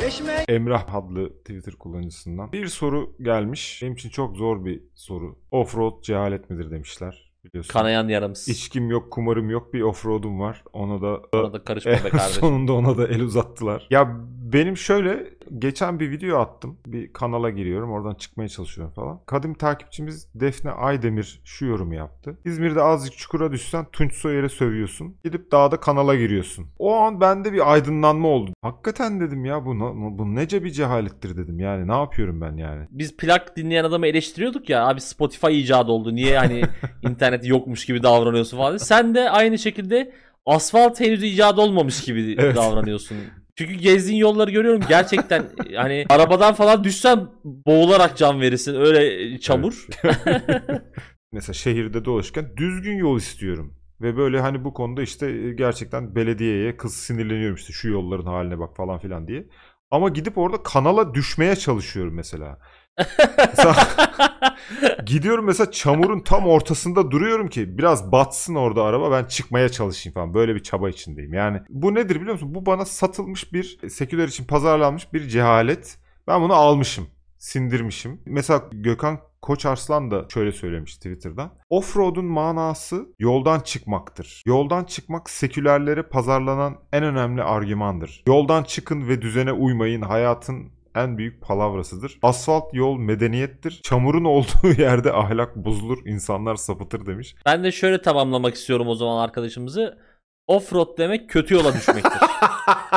Eşme 0.07 0.45
Emrah 0.49 0.95
adlı 0.95 1.28
Twitter 1.38 1.75
kullanıcısından. 1.75 2.52
Bir 2.52 2.66
soru 2.66 3.16
gelmiş. 3.23 3.80
Benim 3.83 3.92
için 3.95 4.11
çok 4.11 4.37
zor 4.37 4.64
bir 4.64 4.83
soru. 4.95 5.38
Offroad 5.50 6.02
cehalet 6.02 6.50
midir 6.50 6.71
demişler. 6.71 7.33
Biliyorsun. 7.45 7.73
Kanayan 7.73 8.09
yaramız. 8.09 8.49
İçkim 8.49 8.90
yok, 8.90 9.11
kumarım 9.12 9.50
yok. 9.50 9.75
Bir 9.75 9.83
offroad'um 9.83 10.40
var. 10.40 10.64
Ona 10.73 11.02
da 11.02 11.21
Ona 11.33 11.52
da 11.52 11.64
karışma 11.64 11.92
be 11.92 11.97
kardeşim. 12.11 12.40
sonunda 12.40 12.73
ona 12.73 12.99
da 12.99 13.09
el 13.09 13.21
uzattılar. 13.21 13.87
Ya 13.90 14.16
benim 14.52 14.76
şöyle 14.76 15.38
geçen 15.59 16.00
bir 16.00 16.11
video 16.11 16.38
attım. 16.38 16.78
Bir 16.87 17.12
kanala 17.12 17.50
giriyorum. 17.50 17.90
Oradan 17.90 18.14
çıkmaya 18.14 18.49
çalışıyorum 18.49 18.95
falan. 18.95 19.21
Kadim 19.26 19.55
takipçimiz 19.55 20.28
Defne 20.35 20.71
Aydemir 20.71 21.40
şu 21.45 21.67
yorumu 21.67 21.95
yaptı. 21.95 22.38
İzmir'de 22.45 22.83
azıcık 22.83 23.19
çukura 23.19 23.52
düşsen 23.52 23.87
Tunç 23.93 24.14
Soyer'e 24.14 24.49
sövüyorsun. 24.49 25.17
Gidip 25.25 25.52
dağda 25.52 25.81
kanala 25.81 26.14
giriyorsun. 26.14 26.67
O 26.78 26.95
an 26.97 27.21
bende 27.21 27.52
bir 27.52 27.73
aydınlanma 27.73 28.28
oldu. 28.28 28.52
Hakikaten 28.62 29.21
dedim 29.21 29.45
ya 29.45 29.67
bu, 29.67 29.75
bu 30.19 30.35
nece 30.35 30.64
bir 30.64 30.71
cehalettir 30.71 31.37
dedim. 31.37 31.61
Yani 31.61 31.88
ne 31.88 31.95
yapıyorum 31.97 32.40
ben 32.40 32.57
yani. 32.57 32.87
Biz 32.90 33.17
plak 33.17 33.57
dinleyen 33.57 33.85
adamı 33.85 34.07
eleştiriyorduk 34.07 34.69
ya 34.71 34.87
abi 34.88 35.00
Spotify 35.00 35.61
icadı 35.61 35.93
oldu. 35.93 36.14
Niye 36.14 36.38
hani 36.38 36.62
internet 37.02 37.47
yokmuş 37.47 37.87
gibi 37.87 38.02
davranıyorsun 38.02 38.57
falan. 38.57 38.76
Sen 38.76 39.14
de 39.14 39.31
aynı 39.31 39.59
şekilde 39.59 40.12
asfalt 40.47 41.00
henüz 41.00 41.23
icat 41.23 41.59
olmamış 41.59 42.05
gibi 42.05 42.37
Evet. 42.38 42.57
davranıyorsun. 42.57 43.17
Çünkü 43.59 43.75
gezdiğin 43.75 44.19
yolları 44.19 44.50
görüyorum 44.50 44.83
gerçekten 44.88 45.45
hani 45.77 46.07
arabadan 46.09 46.55
falan 46.55 46.85
düşsen 46.85 47.29
boğularak 47.45 48.17
can 48.17 48.41
verirsin 48.41 48.75
öyle 48.75 49.38
çamur. 49.38 49.87
Mesela 51.33 51.55
şehirde 51.55 52.05
dolaşırken 52.05 52.57
düzgün 52.57 52.97
yol 52.97 53.19
istiyorum. 53.19 53.75
Ve 54.00 54.17
böyle 54.17 54.41
hani 54.41 54.65
bu 54.65 54.75
konuda 54.75 55.03
işte 55.03 55.31
e, 55.31 55.53
gerçekten 55.53 56.15
belediyeye 56.15 56.77
kız 56.77 56.95
sinirleniyorum 56.95 57.57
işte 57.57 57.73
şu 57.73 57.88
yolların 57.88 58.27
haline 58.27 58.59
bak 58.59 58.77
falan 58.77 58.99
filan 58.99 59.29
diye. 59.29 59.47
Ama 59.91 60.09
gidip 60.09 60.38
orada 60.38 60.62
kanala 60.62 61.15
düşmeye 61.15 61.57
çalışıyorum 61.57 62.15
mesela. 62.15 62.59
Gidiyorum 65.07 65.45
mesela 65.45 65.71
çamurun 65.71 66.21
tam 66.21 66.47
ortasında 66.47 67.11
duruyorum 67.11 67.49
ki 67.49 67.78
biraz 67.78 68.12
batsın 68.12 68.55
orada 68.55 68.83
araba 68.83 69.11
ben 69.11 69.25
çıkmaya 69.25 69.69
çalışayım 69.69 70.14
falan. 70.14 70.35
Böyle 70.35 70.55
bir 70.55 70.62
çaba 70.62 70.90
içindeyim. 70.90 71.35
Yani 71.35 71.61
bu 71.69 71.95
nedir 71.95 72.17
biliyor 72.17 72.33
musun? 72.33 72.55
Bu 72.55 72.67
bana 72.67 72.85
satılmış 72.85 73.52
bir 73.52 73.88
seküler 73.88 74.28
için 74.28 74.45
pazarlanmış 74.45 75.12
bir 75.12 75.28
cehalet. 75.28 75.99
Ben 76.26 76.43
bunu 76.43 76.55
almışım. 76.55 77.07
Sindirmişim. 77.38 78.21
Mesela 78.26 78.64
Gökhan 78.73 79.21
Koç 79.43 79.67
Arslan 79.67 80.11
da 80.11 80.26
şöyle 80.28 80.52
söylemiş 80.52 80.97
Twitter'da. 80.97 81.50
Offroad'un 81.71 82.25
manası 82.25 83.07
yoldan 83.19 83.61
çıkmaktır. 83.61 84.43
Yoldan 84.47 84.85
çıkmak 84.85 85.31
sekülerlere 85.31 86.02
pazarlanan 86.02 86.76
en 86.93 87.05
önemli 87.05 87.43
argümandır. 87.43 88.23
Yoldan 88.26 88.62
çıkın 88.62 89.09
ve 89.09 89.23
düzene 89.23 89.52
uymayın 89.52 90.02
hayatın 90.02 90.71
en 91.05 91.19
büyük 91.19 91.43
palavrasıdır. 91.43 92.19
Asfalt 92.23 92.75
yol 92.75 92.99
medeniyettir. 92.99 93.81
Çamurun 93.83 94.25
olduğu 94.25 94.73
yerde 94.78 95.12
ahlak 95.12 95.57
bozulur, 95.57 95.99
insanlar 96.07 96.57
sapıtır 96.57 97.07
demiş. 97.07 97.35
Ben 97.47 97.64
de 97.64 97.73
şöyle 97.73 98.02
tamamlamak 98.02 98.55
istiyorum 98.55 98.88
o 98.88 98.95
zaman 98.95 99.25
arkadaşımızı. 99.25 99.99
Offroad 100.47 100.99
demek 100.99 101.31
kötü 101.31 101.55
yola 101.55 101.75
düşmektir. 101.75 102.12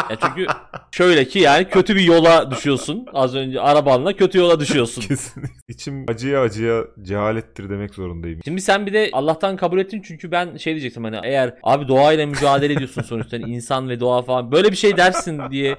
ya 0.10 0.18
çünkü 0.22 0.46
şöyle 0.92 1.26
ki 1.26 1.40
yani 1.40 1.70
kötü 1.70 1.96
bir 1.96 2.02
yola 2.02 2.52
düşüyorsun. 2.52 3.06
Az 3.14 3.36
önce 3.36 3.62
arabanla 3.62 4.14
kötü 4.14 4.38
yola 4.38 4.60
düşüyorsun. 4.60 5.02
Kesinlikle. 5.02 5.54
İçim 5.68 6.06
acıya 6.08 6.42
acıya 6.42 6.84
cehalettir 7.02 7.70
demek 7.70 7.96
zorundayım. 7.96 8.40
Şimdi 8.46 8.62
sen 8.62 8.86
bir 8.86 8.94
de 8.94 9.10
Allah'tan 9.14 9.58
kabul 9.58 9.80
ettin 9.80 10.02
çünkü 10.02 10.32
ben 10.32 10.58
şey 10.58 10.74
diyecektim 10.74 11.04
hani 11.04 11.20
eğer 11.24 11.54
abi 11.64 11.88
doğayla 11.88 12.26
mücadele 12.26 12.74
ediyorsun 12.74 13.02
sonuçta 13.02 13.38
hani 13.38 13.52
insan 13.52 13.90
ve 13.90 14.00
doğa 14.00 14.22
falan 14.22 14.52
böyle 14.52 14.72
bir 14.72 14.78
şey 14.78 14.98
dersin 14.98 15.42
diye 15.52 15.78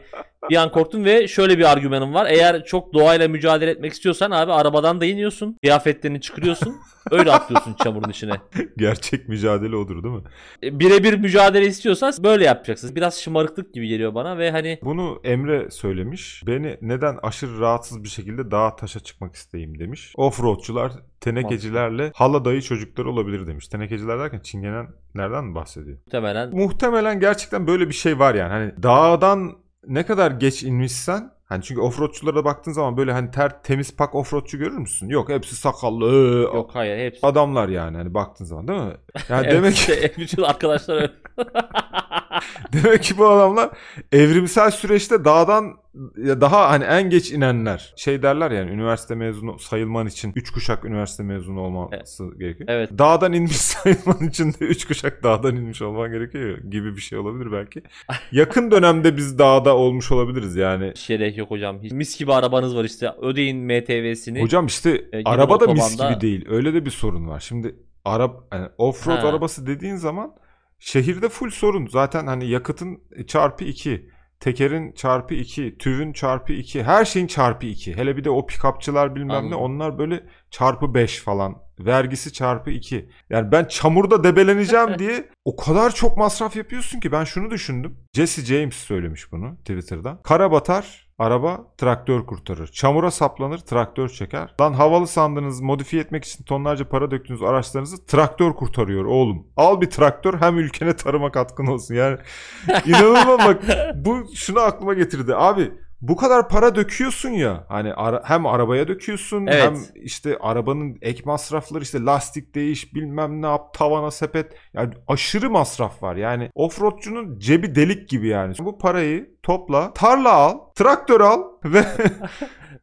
bir 0.51 0.57
an 0.57 0.73
korktum 0.73 1.05
ve 1.05 1.29
şöyle 1.29 1.59
bir 1.59 1.73
argümanım 1.73 2.15
var. 2.15 2.27
Eğer 2.31 2.65
çok 2.65 2.95
doğayla 2.95 3.29
mücadele 3.29 3.71
etmek 3.71 3.93
istiyorsan 3.93 4.31
abi 4.31 4.53
arabadan 4.53 5.01
da 5.01 5.05
iniyorsun. 5.05 5.57
Kıyafetlerini 5.63 6.21
çıkarıyorsun. 6.21 6.77
Öyle 7.11 7.33
atlıyorsun 7.33 7.77
çamurun 7.85 8.11
içine. 8.11 8.33
Gerçek 8.77 9.29
mücadele 9.29 9.77
odur 9.77 10.03
değil 10.05 10.15
mi? 10.15 10.23
E, 10.63 10.79
Birebir 10.79 11.19
mücadele 11.19 11.67
istiyorsan 11.67 12.13
böyle 12.25 12.45
yapacaksın. 12.45 12.97
Biraz 12.97 13.21
şımarıklık 13.21 13.75
gibi 13.75 13.89
geliyor 13.89 14.15
bana 14.15 14.39
ve 14.39 14.51
hani 14.51 14.79
Bunu 14.83 15.21
Emre 15.25 15.71
söylemiş. 15.71 16.43
Beni 16.47 16.79
neden 16.83 17.19
aşırı 17.23 17.61
rahatsız 17.61 18.05
bir 18.05 18.09
şekilde 18.09 18.51
dağa 18.51 18.77
taşa 18.77 19.01
çıkmak 19.01 19.35
isteyeyim 19.35 19.79
demiş. 19.79 20.13
Offroadçular 20.17 20.93
tenekecilerle 21.21 22.13
haladayı 22.15 22.63
çocuklar 22.63 23.05
olabilir 23.05 23.47
demiş. 23.47 23.69
Tenekeciler 23.69 24.19
derken 24.19 24.41
çingenen 24.41 24.87
nereden 25.15 25.55
bahsediyor? 25.55 25.99
muhtemelen 26.05 26.51
Muhtemelen 26.55 27.21
gerçekten 27.21 27.67
böyle 27.67 27.89
bir 27.89 27.95
şey 27.95 28.19
var 28.19 28.35
yani. 28.35 28.51
Hani 28.53 28.83
dağdan 28.83 29.62
ne 29.87 30.07
kadar 30.07 30.31
geç 30.31 30.63
inmişsen 30.63 31.31
hani 31.45 31.63
çünkü 31.63 31.81
offroadçulara 31.81 32.45
baktığın 32.45 32.73
zaman 32.73 32.97
böyle 32.97 33.13
hani 33.13 33.31
ter 33.31 33.63
temiz 33.63 33.97
pak 33.97 34.15
offroadçu 34.15 34.59
görür 34.59 34.79
müsün? 34.79 35.09
Yok 35.09 35.29
hepsi 35.29 35.57
sakallı. 35.57 36.07
yok 36.55 36.71
hayır 36.75 36.99
hepsi. 37.07 37.27
Adamlar 37.27 37.69
yani 37.69 37.97
hani 37.97 38.15
baktığın 38.15 38.45
zaman 38.45 38.69
değil 38.69 38.81
mi? 38.81 38.97
Yani 39.29 39.47
Evet, 39.47 39.53
demek 39.57 39.75
ki 39.75 40.13
bütün 40.19 40.43
arkadaşlar. 40.43 41.13
Demek 42.73 43.03
ki 43.03 43.19
bu 43.19 43.29
adamlar 43.29 43.71
evrimsel 44.13 44.71
süreçte 44.71 45.25
dağdan 45.25 45.77
daha 46.17 46.71
hani 46.71 46.85
en 46.85 47.11
geç 47.11 47.31
inenler. 47.33 47.93
Şey 47.97 48.23
derler 48.23 48.51
yani 48.51 48.71
üniversite 48.71 49.15
mezunu 49.15 49.59
sayılman 49.59 50.07
için 50.07 50.33
3 50.37 50.51
kuşak 50.51 50.85
üniversite 50.85 51.23
mezunu 51.23 51.61
olması 51.61 52.39
gerekiyor. 52.39 52.69
Evet. 52.73 52.91
Dağdan 52.99 53.33
inmiş 53.33 53.57
sayılman 53.57 54.29
için 54.29 54.53
de 54.53 54.57
3 54.61 54.85
kuşak 54.89 55.23
dağdan 55.23 55.57
inmiş 55.57 55.83
olman 55.83 56.13
gerekiyor 56.13 56.59
gibi 56.59 56.97
bir 56.97 57.01
şey 57.01 57.19
olabilir 57.19 57.53
belki. 57.53 57.83
Yakın 58.33 58.71
dönemde 58.71 59.17
biz 59.17 59.39
dağda 59.39 59.77
olmuş 59.77 60.13
olabiliriz 60.13 60.57
yani. 60.57 60.93
Gerek 61.09 61.39
yok 61.39 61.51
hocam. 61.51 61.79
Hiç- 61.83 61.93
Mis 61.93 62.19
gibi 62.19 62.33
arabanız 62.33 62.77
var 62.77 62.85
işte. 62.85 63.11
Ödeyin 63.23 63.65
MTV'sini. 63.67 64.43
Hocam 64.43 64.67
işte 64.67 65.05
E, 65.13 65.25
araba 65.25 65.61
da 65.61 65.67
mis 65.67 65.93
gibi 65.99 66.21
değil. 66.21 66.45
Öyle 66.49 66.75
de 66.75 66.85
bir 66.85 66.91
sorun 66.91 67.29
var. 67.29 67.41
Şimdi 67.41 67.75
arab 68.05 68.35
yani 68.53 68.69
offroad 68.79 69.19
Ha. 69.23 69.29
arabası 69.29 69.67
dediğin 69.67 69.97
zaman 69.97 70.35
şehirde 70.79 71.29
full 71.29 71.51
sorun. 71.51 71.87
Zaten 71.87 72.27
hani 72.27 72.49
yakıtın 72.51 73.01
çarpı 73.27 73.65
2, 73.65 74.12
tekerin 74.43 74.93
çarpı 74.93 75.35
2, 75.35 75.79
tüvün 75.79 76.13
çarpı 76.13 76.53
2, 76.53 76.83
her 76.83 77.05
şeyin 77.05 77.27
çarpı 77.27 77.67
2. 77.67 77.97
Hele 77.97 78.17
bir 78.17 78.25
de 78.25 78.31
o 78.31 78.47
pikapçılar 78.47 79.15
bilmem 79.15 79.29
ne 79.29 79.35
Anladım. 79.37 79.59
onlar 79.59 79.99
böyle 79.99 80.25
çarpı 80.51 80.95
5 80.95 81.21
falan. 81.21 81.63
Vergisi 81.81 82.33
çarpı 82.33 82.71
2. 82.71 83.09
Yani 83.31 83.53
ben 83.53 83.65
çamurda 83.65 84.25
debeleneceğim 84.25 84.89
diye 84.99 85.29
o 85.45 85.57
kadar 85.57 85.95
çok 85.95 86.17
masraf 86.17 86.57
yapıyorsun 86.57 87.01
ki 87.01 87.13
ben 87.13 87.25
şunu 87.25 87.51
düşündüm. 87.51 87.97
Jesse 88.15 88.43
James 88.45 88.77
söylemiş 88.77 89.33
bunu 89.33 89.57
Twitter'da. 89.57 90.21
Kara 90.23 90.53
batar, 90.53 91.02
araba 91.19 91.61
traktör 91.79 92.27
kurtarır. 92.27 92.67
Çamura 92.67 93.11
saplanır, 93.11 93.59
traktör 93.59 94.09
çeker. 94.09 94.55
Lan 94.61 94.73
havalı 94.73 95.07
sandınız, 95.07 95.61
modifiye 95.61 96.03
etmek 96.03 96.25
için 96.25 96.45
tonlarca 96.45 96.89
para 96.89 97.11
döktüğünüz 97.11 97.43
araçlarınızı 97.43 98.07
traktör 98.07 98.53
kurtarıyor 98.53 99.05
oğlum. 99.05 99.47
Al 99.57 99.81
bir 99.81 99.91
traktör 99.91 100.41
hem 100.41 100.59
ülkene 100.59 100.97
tarıma 100.97 101.33
katkın 101.33 101.67
olsun. 101.67 101.95
Yani 101.95 102.19
inanılmaz 102.87 103.39
bak 103.39 103.63
bu 103.95 104.25
şunu 104.35 104.61
aklıma 104.61 104.95
getirdi. 104.95 105.35
Abi 105.37 105.73
bu 106.03 106.17
kadar 106.17 106.49
para 106.49 106.75
döküyorsun 106.75 107.31
ya 107.31 107.65
hani 107.69 107.95
ara- 107.95 108.23
hem 108.25 108.47
arabaya 108.47 108.89
döküyorsun 108.89 109.47
Evet. 109.47 109.63
hem 109.63 109.75
işte 109.95 110.37
arabanın 110.41 110.99
ek 111.03 111.23
masrafları 111.25 111.83
işte 111.83 112.01
lastik 112.05 112.55
değiş 112.55 112.95
bilmem 112.95 113.43
ne 113.43 113.47
yap 113.47 113.75
tavana 113.75 114.11
sepet 114.11 114.53
yani 114.75 114.95
aşırı 115.09 115.51
masraf 115.51 116.03
var 116.03 116.17
yani 116.17 116.51
offroadçunun 116.55 117.39
cebi 117.39 117.75
delik 117.75 118.09
gibi 118.09 118.29
yani 118.29 118.55
bu 118.59 118.79
parayı 118.79 119.31
topla 119.43 119.93
tarla 119.93 120.33
al 120.33 120.59
traktör 120.75 121.21
al 121.21 121.43
ve 121.65 121.85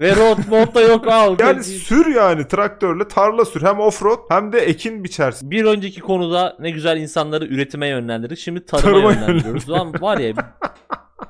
Ve 0.02 0.16
road 0.16 0.38
mod 0.50 0.76
da 0.76 0.82
yok 0.82 1.08
al. 1.08 1.36
yani 1.40 1.64
sür 1.64 2.16
yani 2.16 2.48
traktörle 2.48 3.08
tarla 3.08 3.46
sür 3.46 3.62
hem 3.62 3.80
offroad 3.80 4.20
hem 4.30 4.52
de 4.52 4.60
ekin 4.60 5.04
biçersin. 5.04 5.52
Bir 5.52 5.66
önceki 5.66 6.02
konuda 6.02 6.56
ne 6.60 6.72
güzel 6.72 6.98
insanları 6.98 7.46
üretime 7.46 7.88
yönlendirdik. 7.88 8.40
Şimdi 8.40 8.66
tarıma, 8.66 8.92
Tarıma 8.92 9.12
yönlendiriyoruz. 9.14 9.70
Lan 9.70 9.94
var 10.02 10.18
ya 10.18 10.36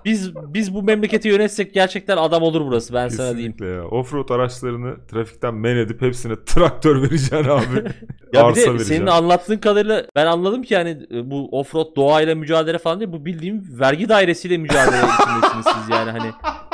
biz 0.10 0.36
biz 0.36 0.74
bu 0.74 0.84
memleketi 0.84 1.28
yönetsek 1.28 1.74
gerçekten 1.74 2.18
adam 2.18 2.44
olur 2.44 2.66
burası 2.66 2.94
ben 2.94 3.08
sana 3.08 3.32
diyeyim. 3.34 3.52
Kesinlikle 3.52 3.76
ya. 3.76 3.86
Offroad 3.88 4.30
araçlarını 4.30 4.96
trafikten 5.08 5.54
men 5.54 5.76
edip 5.78 6.02
hepsine 6.02 6.34
traktör 6.46 6.96
vereceksin 7.02 7.36
abi. 7.36 7.76
Ya 7.76 7.84
bir 8.34 8.38
Arsa 8.38 8.62
de 8.62 8.66
vereceksin. 8.66 8.96
senin 8.96 9.08
anlattığın 9.08 9.58
kadarıyla 9.58 10.06
ben 10.16 10.26
anladım 10.26 10.64
ki 10.64 10.74
yani 10.74 10.98
e, 11.12 11.32
bu 11.32 11.50
offroad 11.60 11.96
doğayla 11.96 12.36
mücadele 12.36 12.78
falan 12.78 13.00
değil 13.00 13.12
bu 13.12 13.26
bildiğim 13.26 13.68
vergi 13.80 14.10
dairesiyle 14.10 14.58
mücadele 14.58 14.96
içindesiniz 14.98 15.66
siz 15.80 15.90
yani 15.90 16.12
hani 16.12 16.32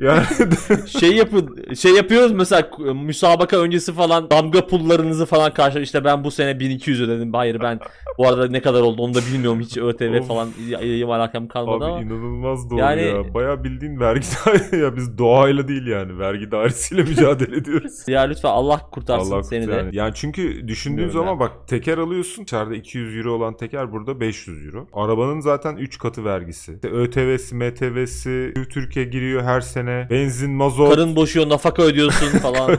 Yani 0.00 0.22
şey 0.86 1.16
yapın 1.16 1.74
şey 1.74 1.92
yapıyoruz 1.92 2.32
mesela 2.32 2.68
müsabaka 2.94 3.56
öncesi 3.56 3.92
falan 3.92 4.30
damga 4.30 4.66
pullarınızı 4.66 5.26
falan 5.26 5.54
karşı 5.54 5.78
işte 5.78 6.04
ben 6.04 6.24
bu 6.24 6.30
sene 6.30 6.60
1200 6.60 7.00
ödedim 7.00 7.32
hayır 7.32 7.60
ben 7.60 7.80
bu 8.18 8.28
arada 8.28 8.48
ne 8.48 8.60
kadar 8.62 8.80
oldu 8.80 9.02
onu 9.02 9.14
da 9.14 9.18
bilmiyorum 9.32 9.60
hiç 9.60 9.78
ÖTV 9.78 10.20
Of. 10.20 10.28
falan 10.28 10.48
yayım 10.68 11.10
alakam 11.10 11.48
kalmadı 11.48 11.84
Abi 11.84 11.92
ama 11.92 12.02
inanılmaz 12.02 12.70
doğru 12.70 12.78
Yani- 12.78 13.02
ya. 13.02 13.34
Bayağı 13.34 13.64
bildiğin 13.64 14.00
vergi 14.00 14.26
daire 14.46 14.76
ya 14.84 14.96
biz 14.96 15.18
doğayla 15.18 15.68
değil 15.68 15.86
yani 15.86 16.18
vergi 16.18 16.50
dairesiyle 16.50 17.02
mücadele 17.10 17.56
ediyoruz. 17.56 18.08
ya 18.08 18.20
lütfen 18.22 18.48
Allah 18.50 18.78
kurtarsın 18.90 19.32
Allah 19.34 19.42
seni 19.42 19.70
yani. 19.70 19.92
de. 19.92 19.96
Yani 19.96 20.12
çünkü 20.14 20.68
düşündüğün 20.68 21.08
zaman 21.08 21.28
yani. 21.30 21.40
bak 21.40 21.52
teker 21.68 21.98
alıyorsun. 21.98 22.42
İçeride 22.42 22.76
200 22.76 23.16
euro 23.16 23.32
olan 23.32 23.56
teker 23.56 23.92
burada 23.92 24.20
500 24.20 24.66
euro. 24.66 24.86
Arabanın 24.92 25.40
zaten 25.40 25.76
3 25.76 25.98
katı 25.98 26.24
vergisi. 26.24 26.72
İşte 26.74 26.88
ÖTV'si, 26.88 27.54
MTV'si, 27.54 28.54
Türkiye 28.70 29.04
giriyor 29.04 29.42
her 29.42 29.60
sene. 29.60 29.83
Benzin, 30.10 30.50
mazot. 30.50 30.90
Karın 30.94 31.16
boşuyor 31.16 31.48
nafaka 31.48 31.82
ödüyorsun 31.82 32.38
falan. 32.38 32.78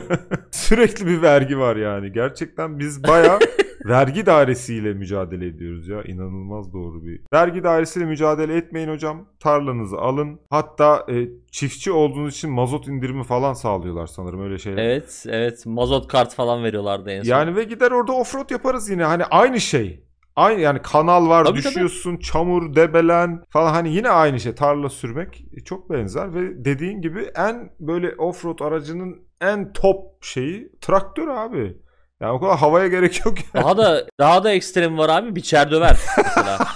Sürekli 0.50 1.06
bir 1.06 1.22
vergi 1.22 1.58
var 1.58 1.76
yani. 1.76 2.12
Gerçekten 2.12 2.78
biz 2.78 3.02
bayağı 3.04 3.38
vergi 3.84 4.26
dairesiyle 4.26 4.94
mücadele 4.94 5.46
ediyoruz 5.46 5.88
ya. 5.88 6.02
İnanılmaz 6.02 6.72
doğru 6.72 7.04
bir. 7.04 7.20
Vergi 7.32 7.64
dairesiyle 7.64 8.06
mücadele 8.06 8.56
etmeyin 8.56 8.88
hocam. 8.88 9.28
Tarlanızı 9.40 9.96
alın. 9.98 10.40
Hatta 10.50 11.06
e, 11.10 11.28
çiftçi 11.50 11.92
olduğunuz 11.92 12.34
için 12.34 12.50
mazot 12.50 12.88
indirimi 12.88 13.24
falan 13.24 13.52
sağlıyorlar 13.52 14.06
sanırım 14.06 14.42
öyle 14.44 14.58
şeyler. 14.58 14.84
evet 14.84 15.24
evet 15.28 15.66
mazot 15.66 16.08
kart 16.08 16.34
falan 16.34 16.64
veriyorlardı 16.64 17.10
en 17.10 17.22
son. 17.22 17.30
Yani 17.30 17.56
ve 17.56 17.64
gider 17.64 17.90
orada 17.90 18.12
offroad 18.12 18.50
yaparız 18.50 18.90
yine. 18.90 19.04
Hani 19.04 19.24
aynı 19.24 19.60
şey. 19.60 20.05
Aynı 20.36 20.60
yani 20.60 20.82
kanal 20.82 21.28
var 21.28 21.44
Tabii, 21.44 21.60
tabii. 21.62 21.68
düşüyorsun 21.70 22.16
çamur 22.16 22.74
debelen 22.76 23.44
falan 23.48 23.72
hani 23.72 23.94
yine 23.94 24.08
aynı 24.10 24.40
şey 24.40 24.54
tarla 24.54 24.88
sürmek 24.88 25.44
e, 25.56 25.60
çok 25.64 25.90
benzer 25.90 26.34
ve 26.34 26.64
dediğin 26.64 27.00
gibi 27.00 27.30
en 27.36 27.70
böyle 27.80 28.14
offroad 28.14 28.58
aracının 28.60 29.16
en 29.40 29.72
top 29.72 30.24
şeyi 30.24 30.72
traktör 30.80 31.28
abi. 31.28 31.76
Yani 32.20 32.32
o 32.32 32.40
kadar 32.40 32.56
havaya 32.58 32.88
gerek 32.88 33.26
yok 33.26 33.38
ya. 33.38 33.62
Daha 33.62 33.76
da 33.76 34.06
daha 34.20 34.44
da 34.44 34.50
ekstrem 34.52 34.98
var 34.98 35.08
abi 35.08 35.36
biçer 35.36 35.70
döver 35.70 35.96
mesela. 36.16 36.58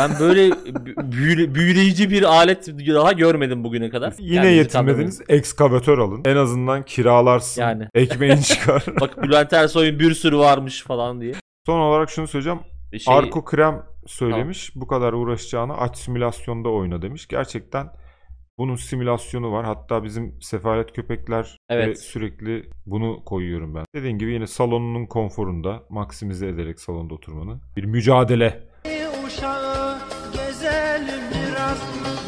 Ben 0.00 0.10
böyle 0.20 0.48
bü- 0.48 1.12
büyüle- 1.12 1.54
büyüleyici 1.54 2.10
bir 2.10 2.22
alet 2.22 2.66
daha 2.68 3.12
görmedim 3.12 3.64
bugüne 3.64 3.90
kadar. 3.90 4.14
Yine 4.18 4.34
Kendinizi 4.34 4.56
yetinmediniz. 4.58 5.20
Ekskavatör 5.28 5.98
alın. 5.98 6.22
En 6.24 6.36
azından 6.36 6.84
kiralarsın. 6.84 7.62
Yani. 7.62 7.88
Ekmeğin 7.94 8.36
çıkar. 8.36 8.84
Bak 9.00 9.22
Bülent 9.22 9.52
Ersoy'un 9.52 9.98
bir 9.98 10.14
sürü 10.14 10.38
varmış 10.38 10.82
falan 10.82 11.20
diye. 11.20 11.34
Son 11.66 11.80
olarak 11.80 12.10
şunu 12.10 12.26
söyleyeceğim. 12.28 12.60
Şey, 12.92 13.14
Arko 13.14 13.44
Krem 13.44 13.82
söylemiş. 14.06 14.72
Bu 14.76 14.86
kadar 14.86 15.12
uğraşacağına 15.12 15.74
aç 15.76 15.96
simülasyonda 15.98 16.68
oyna 16.68 17.02
demiş. 17.02 17.28
Gerçekten 17.28 17.90
bunun 18.58 18.76
simülasyonu 18.76 19.52
var. 19.52 19.64
Hatta 19.64 20.04
bizim 20.04 20.42
sefalet 20.42 20.92
köpekler 20.92 21.56
Evet. 21.68 21.88
ve 21.88 21.94
sürekli 21.94 22.70
bunu 22.86 23.24
koyuyorum 23.24 23.74
ben. 23.74 23.84
Dediğim 23.94 24.18
gibi 24.18 24.32
yine 24.32 24.46
salonunun 24.46 25.06
konforunda 25.06 25.82
maksimize 25.88 26.46
ederek 26.48 26.80
salonda 26.80 27.14
oturmanı. 27.14 27.60
Bir 27.76 27.84
mücadele. 27.84 28.68
uşağı 29.26 29.98
gezelim 30.32 31.22
biraz 31.32 31.78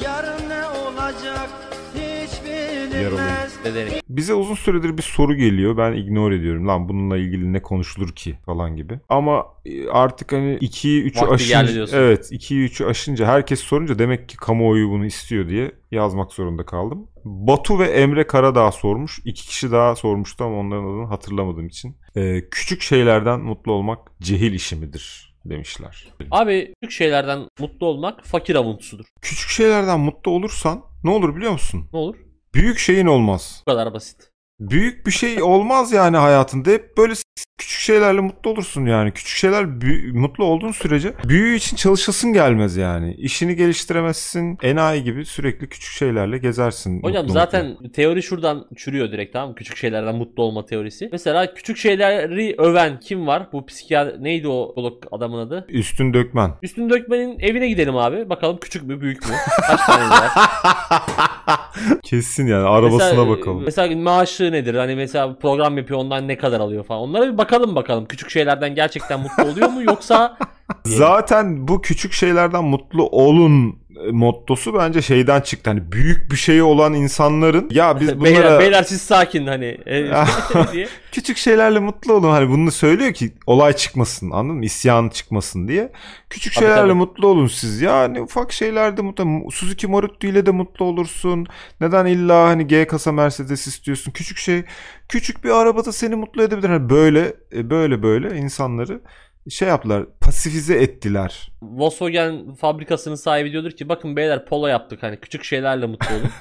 Yarın 0.05 0.49
ne 0.49 0.67
olacak 0.67 1.51
hiç 1.95 2.45
bilinmez 2.45 3.50
dedik. 3.75 4.03
Bize 4.09 4.35
uzun 4.35 4.55
süredir 4.55 4.99
bir 4.99 5.03
soru 5.03 5.35
geliyor. 5.35 5.77
Ben 5.77 5.93
ignore 5.93 6.37
ediyorum. 6.37 6.69
Lan 6.69 6.89
bununla 6.89 7.17
ilgili 7.17 7.53
ne 7.53 7.63
konuşulur 7.63 8.13
ki 8.13 8.39
falan 8.47 8.77
gibi. 8.77 9.01
Ama 9.09 9.47
e, 9.65 9.89
artık 9.89 10.33
hani 10.33 10.59
2'yi 10.59 11.05
3'ü 11.05 11.29
Vakti 11.29 11.49
geldi 11.49 11.83
aşınca 11.83 11.99
evet 11.99 12.33
2'yi 12.33 12.69
3'ü 12.69 12.87
aşınca 12.87 13.27
herkes 13.27 13.61
sorunca 13.61 13.99
demek 13.99 14.29
ki 14.29 14.37
kamuoyu 14.37 14.91
bunu 14.91 15.07
istiyor 15.07 15.49
diye 15.49 15.73
yazmak 15.91 16.33
zorunda 16.33 16.67
kaldım. 16.67 17.07
Batu 17.25 17.79
ve 17.79 17.85
Emre 17.85 18.27
Karadağ 18.27 18.73
sormuş. 18.73 19.21
İki 19.25 19.47
kişi 19.47 19.73
daha 19.73 19.97
sormuştu 19.97 20.45
ama 20.45 20.57
onların 20.57 20.85
adını 20.85 21.07
hatırlamadığım 21.07 21.67
için. 21.67 21.97
Ee, 22.17 22.49
küçük 22.51 22.83
şeylerden 22.83 23.41
mutlu 23.41 23.73
olmak 23.73 23.99
cehil 24.21 24.53
işi 24.53 24.77
midir 24.77 25.35
demişler. 25.45 26.09
Abi 26.31 26.75
küçük 26.83 26.97
şeylerden 26.97 27.49
mutlu 27.61 27.87
olmak 27.87 28.27
fakir 28.27 28.55
avuntusudur. 28.57 29.05
Küçük 29.23 29.51
şeylerden 29.51 30.01
mutlu 30.01 30.31
olursan 30.31 30.85
ne 31.05 31.11
olur 31.11 31.37
biliyor 31.37 31.53
musun? 31.53 31.89
Ne 31.93 31.99
olur? 31.99 32.17
Büyük 32.55 32.79
şeyin 32.79 33.07
olmaz. 33.07 33.63
Bu 33.67 33.71
kadar 33.71 33.95
basit. 33.95 34.31
Büyük 34.61 35.07
bir 35.07 35.11
şey 35.11 35.43
olmaz 35.43 35.93
yani 35.93 36.17
hayatında. 36.17 36.71
Hep 36.71 36.97
böyle 36.97 37.15
küçük 37.61 37.81
şeylerle 37.81 38.21
mutlu 38.21 38.51
olursun 38.51 38.87
yani. 38.87 39.13
Küçük 39.13 39.37
şeyler 39.37 39.65
mutlu 40.13 40.45
olduğun 40.45 40.73
sürece 40.73 41.13
büyüğü 41.29 41.57
için 41.57 41.77
çalışasın 41.77 42.33
gelmez 42.33 42.77
yani. 42.77 43.15
İşini 43.15 43.57
geliştiremezsin. 43.57 44.59
Enayi 44.63 45.05
gibi 45.05 45.25
sürekli 45.27 45.69
küçük 45.69 45.93
şeylerle 45.93 46.39
gezersin. 46.39 47.03
Hocam 47.03 47.23
mutlu 47.23 47.33
zaten 47.35 47.77
teori 47.93 48.23
şuradan 48.23 48.67
çürüyor 48.77 49.13
direkt 49.13 49.33
tamam 49.33 49.49
mı? 49.49 49.55
Küçük 49.55 49.77
şeylerden 49.77 50.15
mutlu 50.15 50.43
olma 50.43 50.67
teorisi. 50.67 51.09
Mesela 51.13 51.55
küçük 51.55 51.77
şeyleri 51.77 52.55
öven 52.59 53.01
kim 53.01 53.27
var? 53.27 53.49
Bu 53.53 53.67
psikiyatr 53.67 54.25
neydi 54.25 54.49
o 54.49 54.71
psikolog 54.71 55.05
adamın 55.11 55.39
adı? 55.39 55.57
mutlu. 55.57 55.75
Üstün 55.75 56.15
dökmen. 56.15 56.51
Üstün 56.63 56.91
Dökmen'in 56.91 57.39
evine 57.41 57.69
gidelim 57.69 57.97
abi. 57.97 58.31
Bakalım 58.31 58.59
küçük 58.61 58.83
mü 58.83 59.01
büyük 59.01 59.29
mü? 59.29 59.35
Kaç 59.67 59.81
tane 59.87 60.11
var? 60.11 60.31
Kesin 62.03 62.47
yani 62.47 62.69
arabasına 62.69 62.99
Mesela- 63.11 63.29
bakalım. 63.29 63.63
Mesela 63.65 63.97
maaşı 63.97 64.53
nedir? 64.53 64.75
Hani 64.75 64.95
mesela 64.95 65.37
program 65.39 65.79
yapıyor 65.79 66.01
ondan 66.01 66.29
ne 66.29 66.37
kadar 66.37 66.61
alıyor 66.61 66.85
falan. 66.85 67.01
Onlara 67.01 67.33
bir 67.33 67.39
bakalım 67.51 67.75
bakalım. 67.75 68.07
Küçük 68.07 68.31
şeylerden 68.31 68.75
gerçekten 68.75 69.21
mutlu 69.21 69.45
oluyor 69.45 69.69
mu 69.69 69.83
yoksa 69.83 70.37
Zaten 70.85 71.69
bu 71.69 71.81
küçük 71.83 72.13
şeylerden 72.13 72.65
mutlu 72.65 73.07
olun 73.07 73.80
mottosu 74.13 74.75
bence 74.75 75.03
şeyden 75.03 75.41
çıktı. 75.41 75.71
Hani 75.71 75.93
büyük 75.93 76.33
bir 76.33 76.37
şey 76.37 76.63
olan 76.63 76.95
insanların 76.95 77.69
ya 77.71 78.01
biz 78.01 78.09
bunlara 78.21 78.25
beyler, 78.25 78.61
beyler 78.61 78.83
siz 78.83 79.03
sakin 79.03 79.47
hani 79.47 79.79
e, 79.87 80.13
küçük 81.13 81.37
şeylerle 81.37 81.79
mutlu 81.79 82.13
olun. 82.13 82.31
Hani 82.31 82.51
bunu 82.51 82.71
söylüyor 82.71 83.13
ki 83.13 83.33
olay 83.47 83.73
çıkmasın 83.73 84.31
anladın 84.31 84.57
mı? 84.57 84.65
İsyan 84.65 85.09
çıkmasın 85.09 85.69
diye. 85.69 85.93
Küçük 86.31 86.55
Tabii, 86.55 86.65
şeylerle 86.65 86.83
tabii. 86.83 86.95
mutlu 86.95 87.27
olun 87.29 87.47
siz. 87.47 87.81
Yani 87.81 88.21
ufak 88.21 88.53
şeylerde 88.53 89.03
mutlu. 89.03 89.51
Suzuki 89.51 89.87
Maruti 89.87 90.29
ile 90.29 90.47
de 90.47 90.51
mutlu 90.51 90.85
olursun. 90.85 91.47
Neden 91.81 92.07
illa 92.07 92.45
hani 92.45 92.67
G 92.67 92.87
kasa 92.87 93.13
Mercedes 93.13 93.67
istiyorsun? 93.67 94.13
Küçük 94.13 94.39
şey 94.39 94.63
küçük 95.09 95.45
bir 95.45 95.51
arabada 95.51 95.93
seni 95.93 96.15
mutlu 96.15 96.43
edebilir. 96.43 96.69
Hani 96.69 96.91
böyle 96.91 97.33
e, 97.53 97.71
böyle 97.71 98.03
böyle 98.03 98.37
insanları 98.37 99.01
şey 99.49 99.69
yaptılar. 99.69 100.07
Pasifize 100.21 100.75
ettiler. 100.75 101.53
Volkswagen 101.63 102.55
fabrikasının 102.55 103.15
sahibi 103.15 103.53
diyordur 103.53 103.71
ki 103.71 103.89
bakın 103.89 104.17
beyler 104.17 104.47
polo 104.47 104.67
yaptık 104.67 105.03
hani 105.03 105.17
küçük 105.17 105.45
şeylerle 105.45 105.87
mutlu 105.87 106.15
olun. 106.15 106.31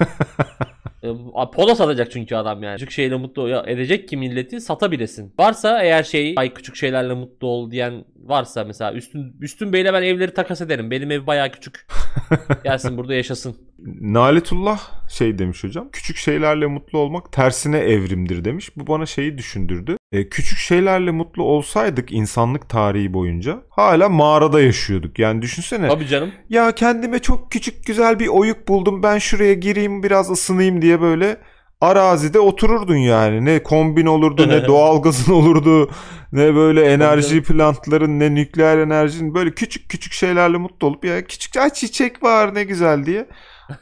E, 1.02 1.08
polo 1.52 1.74
satacak 1.74 2.10
çünkü 2.10 2.36
adam 2.36 2.62
yani. 2.62 2.74
Küçük 2.74 2.90
şeyle 2.90 3.16
mutlu 3.16 3.62
edecek 3.66 4.08
ki 4.08 4.16
milleti 4.16 4.60
satabilesin. 4.60 5.34
Varsa 5.38 5.82
eğer 5.82 6.02
şey 6.02 6.34
ay 6.36 6.54
küçük 6.54 6.76
şeylerle 6.76 7.14
mutlu 7.14 7.48
ol 7.48 7.70
diyen 7.70 8.04
varsa 8.16 8.64
mesela 8.64 8.92
üstün 8.92 9.36
üstün 9.40 9.72
beyle 9.72 9.92
ben 9.92 10.02
evleri 10.02 10.34
takas 10.34 10.60
ederim. 10.60 10.90
Benim 10.90 11.10
ev 11.10 11.26
bayağı 11.26 11.50
küçük. 11.50 11.86
Gelsin 12.64 12.96
burada 12.96 13.14
yaşasın. 13.14 13.56
Naletullah 14.00 14.80
şey 15.10 15.38
demiş 15.38 15.64
hocam. 15.64 15.88
Küçük 15.92 16.16
şeylerle 16.16 16.66
mutlu 16.66 16.98
olmak 16.98 17.32
tersine 17.32 17.78
evrimdir 17.78 18.44
demiş. 18.44 18.70
Bu 18.76 18.86
bana 18.86 19.06
şeyi 19.06 19.38
düşündürdü. 19.38 19.96
E, 20.12 20.28
küçük 20.28 20.58
şeylerle 20.58 21.10
mutlu 21.10 21.42
olsaydık 21.42 22.12
insanlık 22.12 22.68
tarihi 22.68 23.12
boyunca 23.14 23.62
hala 23.70 24.08
mağarada 24.08 24.60
yaşıyorduk. 24.60 25.18
Yani 25.18 25.42
düşünsene. 25.42 25.88
Tabii 25.88 26.06
canım. 26.06 26.32
Ya 26.48 26.72
kendime 26.72 27.18
çok 27.18 27.52
küçük 27.52 27.86
güzel 27.86 28.18
bir 28.18 28.28
oyuk 28.28 28.68
buldum. 28.68 29.02
Ben 29.02 29.18
şuraya 29.18 29.54
gireyim 29.54 30.02
biraz 30.02 30.30
ısınayım 30.30 30.82
diye 30.82 31.00
böyle 31.00 31.36
arazide 31.80 32.40
otururdun 32.40 32.96
yani. 32.96 33.44
Ne 33.44 33.62
kombin 33.62 34.06
olurdu 34.06 34.48
ne 34.48 34.64
doğalgazın 34.66 35.32
olurdu. 35.32 35.90
Ne 36.32 36.54
böyle 36.54 36.84
enerji 36.84 37.42
plantların 37.42 38.20
ne 38.20 38.34
nükleer 38.34 38.78
enerjinin 38.78 39.34
böyle 39.34 39.50
küçük 39.50 39.88
küçük 39.88 40.12
şeylerle 40.12 40.56
mutlu 40.56 40.86
olup 40.86 41.04
ya 41.04 41.24
küçük 41.24 41.56
ay 41.56 41.70
çiçek 41.70 42.22
var 42.22 42.54
ne 42.54 42.64
güzel 42.64 43.06
diye. 43.06 43.26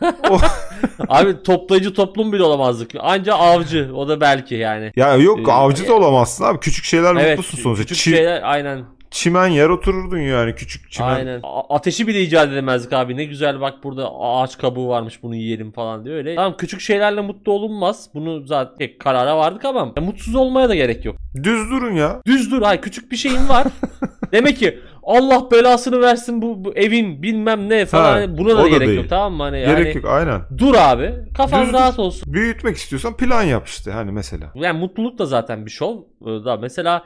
Abi 1.09 1.43
toplayıcı 1.43 1.95
toplum 1.95 2.33
bile 2.33 2.43
olamazdık. 2.43 2.91
Anca 3.01 3.35
avcı 3.35 3.91
o 3.95 4.09
da 4.09 4.21
belki 4.21 4.55
yani. 4.55 4.93
ya 4.97 5.15
yok 5.17 5.49
Ee, 5.49 5.53
avcı 5.53 5.89
da 5.89 5.95
olamazsın 5.95 6.45
abi. 6.45 6.61
Küçük 6.61 6.85
şeylerle 6.85 7.21
Evet 7.21 7.39
mutlusun 7.39 7.63
sonuçta. 7.63 7.85
küçük 7.85 7.97
Çi- 8.15 8.17
şeyler 8.17 8.43
aynen. 8.43 8.85
Çimen 9.11 9.47
yer 9.49 9.69
otururdun 9.69 10.19
yani 10.19 10.55
küçük 10.55 10.91
çimen. 10.93 11.09
Aynen. 11.15 11.41
A- 11.43 11.75
ateşi 11.75 12.07
bile 12.07 12.21
icat 12.23 12.49
edemezdik 12.53 12.93
abi. 12.93 13.17
Ne 13.17 13.25
güzel 13.25 13.61
bak 13.61 13.75
burada 13.85 14.11
ağaç 14.21 14.59
kabuğu 14.59 14.89
varmış 14.89 15.23
bunu 15.23 15.35
yiyelim 15.37 15.73
falan 15.73 16.05
diye 16.05 16.15
öyle. 16.15 16.35
Tamam 16.35 16.57
küçük 16.57 16.81
şeylerle 16.81 17.21
mutlu 17.21 17.53
olunmaz. 17.53 18.09
Bunu 18.15 18.47
zaten 18.47 18.79
tek 18.79 19.01
karara 19.01 19.37
vardık 19.37 19.65
ama 19.65 19.93
mutsuz 20.01 20.35
olmaya 20.35 20.69
da 20.69 20.75
gerek 20.75 21.05
yok. 21.05 21.17
Düz 21.43 21.71
durun 21.71 21.93
ya. 21.93 22.21
Düz 22.27 22.51
dur. 22.51 22.63
Hayır 22.63 22.81
küçük 22.81 23.13
bir 23.13 23.17
şeyin 23.17 23.49
var. 23.49 23.67
Demek 24.33 24.59
ki 24.59 24.79
Allah 25.09 25.51
belasını 25.51 26.01
versin 26.01 26.43
bu, 26.43 26.65
bu 26.65 26.75
evin 26.75 27.23
bilmem 27.23 27.69
ne 27.69 27.87
falan. 27.87 28.05
Ha, 28.05 28.11
Hani 28.11 28.39
buna 28.39 28.59
da, 28.59 28.63
da 28.63 28.69
gerek 28.69 28.89
değil. 28.89 28.99
yok 29.01 29.09
tamam 29.09 29.33
mı? 29.35 29.43
Hani 29.43 29.59
Gerek 29.59 29.87
yani 29.87 29.97
yok 29.97 30.05
aynen. 30.05 30.41
dur 30.59 30.75
abi. 30.75 31.15
Kafan 31.37 31.67
Düz 31.67 31.73
rahat 31.73 31.99
olsun. 31.99 32.33
Büyütmek 32.33 32.77
istiyorsan 32.77 33.17
plan 33.17 33.43
yap 33.43 33.67
işte 33.67 33.91
hani 33.91 34.13
mesela. 34.13 34.53
Yani 34.55 34.79
mutluluk 34.79 35.19
da 35.19 35.27
zaten 35.27 35.67
bir 35.67 35.71
şov. 35.71 35.97
Ee, 36.23 36.45
Da 36.45 36.57
mesela 36.57 37.05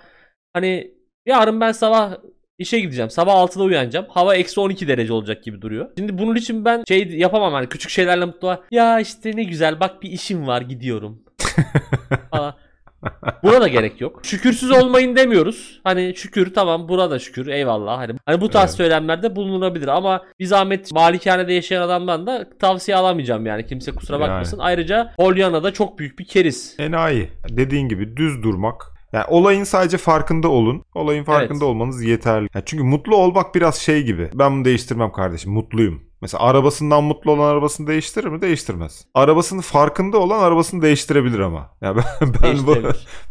hani 0.53 0.91
yarın 1.27 1.61
ben 1.61 1.73
sabah 1.73 2.13
işe 2.59 2.81
gideceğim. 2.81 3.11
Sabah 3.11 3.33
6'da 3.35 3.63
uyanacağım. 3.63 4.07
Hava 4.09 4.35
eksi 4.35 4.61
12 4.61 4.89
derece 4.89 5.13
olacak 5.13 5.45
gibi 5.45 5.63
duruyor. 5.63 5.91
Şimdi 5.99 6.19
bunun 6.19 6.37
için 6.37 6.65
ben 6.65 6.85
şey 6.89 7.09
yapamam 7.09 7.53
hani 7.53 7.69
küçük 7.69 7.91
şeylerle 7.91 8.25
mutlu 8.25 8.65
Ya 8.71 9.01
işte 9.01 9.37
ne 9.37 9.45
güzel 9.45 9.81
bak 9.81 10.03
bir 10.03 10.11
işim 10.11 10.47
var 10.47 10.61
gidiyorum. 10.61 11.23
Buna 13.43 13.61
da 13.61 13.69
gerek 13.69 14.01
yok. 14.01 14.21
Şükürsüz 14.23 14.71
olmayın 14.71 15.17
demiyoruz. 15.17 15.81
Hani 15.85 16.15
şükür 16.17 16.55
tamam 16.55 16.89
buna 16.89 17.11
da 17.11 17.19
şükür 17.19 17.47
eyvallah. 17.47 17.99
Hani, 17.99 18.13
hani 18.27 18.41
bu 18.41 18.51
tarz 18.51 18.71
Evet. 18.71 18.77
söylemlerde 18.77 19.37
bulunulabilir 19.37 19.89
ama 19.89 20.23
bir 20.41 20.47
zahmet 20.47 20.93
malikanede 20.93 21.53
yaşayan 21.53 21.83
adamdan 21.83 22.27
da 22.27 22.47
tavsiye 22.59 22.97
alamayacağım 22.97 23.47
yani 23.47 23.67
kimse 23.67 23.93
kusura 23.93 24.17
Yani. 24.19 24.29
bakmasın. 24.31 24.59
Ayrıca 24.59 25.13
Polyana'da 25.17 25.73
çok 25.73 25.99
büyük 25.99 26.19
bir 26.19 26.25
keriz. 26.25 26.77
Enayi. 26.79 27.31
Dediğin 27.49 27.89
gibi 27.89 28.17
düz 28.17 28.43
durmak. 28.43 28.83
Yani 29.13 29.25
olayın 29.29 29.65
sadece 29.65 29.97
farkında 29.99 30.49
olun. 30.49 30.85
Olayın 30.95 31.25
farkında 31.25 31.53
Evet. 31.53 31.63
olmanız 31.63 32.03
yeterli. 32.03 32.49
Yani 32.55 32.63
çünkü 32.67 32.85
mutlu 32.85 33.17
olmak 33.17 33.55
biraz 33.55 33.77
şey 33.77 34.03
gibi. 34.03 34.31
Ben 34.35 34.53
bunu 34.53 34.65
değiştirmem 34.65 35.13
kardeşim. 35.13 35.53
Mutluyum. 35.53 36.03
Mesela 36.23 36.43
arabasından 36.43 37.05
mutlu 37.05 37.31
olan 37.33 37.49
arabasını 37.49 37.87
değiştirir 37.87 38.29
mi? 38.29 38.43
Değiştirmez. 38.43 39.05
Arabasının 39.15 39.61
farkında 39.61 40.19
olan 40.19 40.39
arabasını 40.39 40.83
değiştirebilir 40.83 41.39
ama. 41.39 41.71
Yani 41.81 41.97
ben, 42.21 42.33
ben 42.43 42.67
bu 42.67 42.77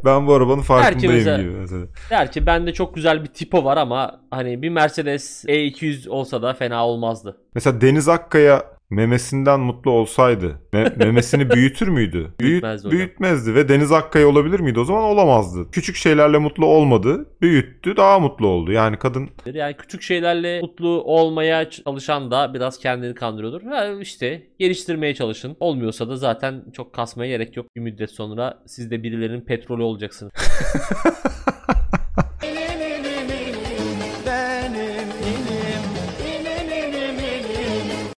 ben 0.05 0.27
bu 0.27 0.33
arabanın 0.33 0.61
farkındayım 0.61 1.15
mesela- 1.15 1.41
gibi 1.41 1.51
mesela. 1.51 1.85
Der 2.09 2.31
ki 2.31 2.45
bende 2.45 2.73
çok 2.73 2.95
güzel 2.95 3.23
bir 3.23 3.27
tipo 3.27 3.63
var 3.63 3.77
ama 3.77 4.21
hani 4.31 4.61
bir 4.61 4.69
Mercedes 4.69 5.45
E200 5.45 6.09
olsa 6.09 6.41
da 6.41 6.53
fena 6.53 6.87
olmazdı. 6.87 7.37
Mesela 7.55 7.81
Deniz 7.81 8.07
Akkaya 8.07 8.65
memesinden 8.91 9.59
mutlu 9.59 9.91
olsaydı 9.91 10.59
me- 10.73 10.97
memesini 11.05 11.49
büyütür 11.49 11.87
müydü? 11.87 12.31
Büyüt, 12.39 12.63
Büyütmezdi 12.91 13.55
ve 13.55 13.69
Deniz 13.69 13.91
Akkaya 13.91 14.27
olabilir 14.27 14.59
miydi? 14.59 14.79
O 14.79 14.83
zaman 14.83 15.03
olamazdı. 15.03 15.71
Küçük 15.71 15.95
şeylerle 15.95 16.37
mutlu 16.37 16.65
olmadı. 16.65 17.25
Büyüttü 17.41 17.97
daha 17.97 18.19
mutlu 18.19 18.47
oldu. 18.47 18.71
Yani 18.71 18.97
kadın 18.97 19.29
Yani 19.53 19.73
küçük 19.77 20.01
şeylerle 20.01 20.61
mutlu 20.61 21.03
olmaya 21.03 21.69
çalışan 21.69 22.31
da 22.31 22.53
biraz 22.53 22.79
kendini 22.79 23.15
kandırıyordur. 23.15 23.61
Ha 23.61 23.87
işte 24.01 24.43
geliştirmeye 24.59 25.15
çalışın. 25.15 25.57
Olmuyorsa 25.59 26.09
da 26.09 26.17
zaten 26.17 26.63
çok 26.73 26.93
kasmaya 26.93 27.29
gerek 27.29 27.57
yok. 27.57 27.65
Bir 27.75 27.81
müddet 27.81 28.11
sonra 28.11 28.59
siz 28.65 28.91
de 28.91 29.03
birilerinin 29.03 29.41
petrolü 29.41 29.81
olacaksınız. 29.81 30.31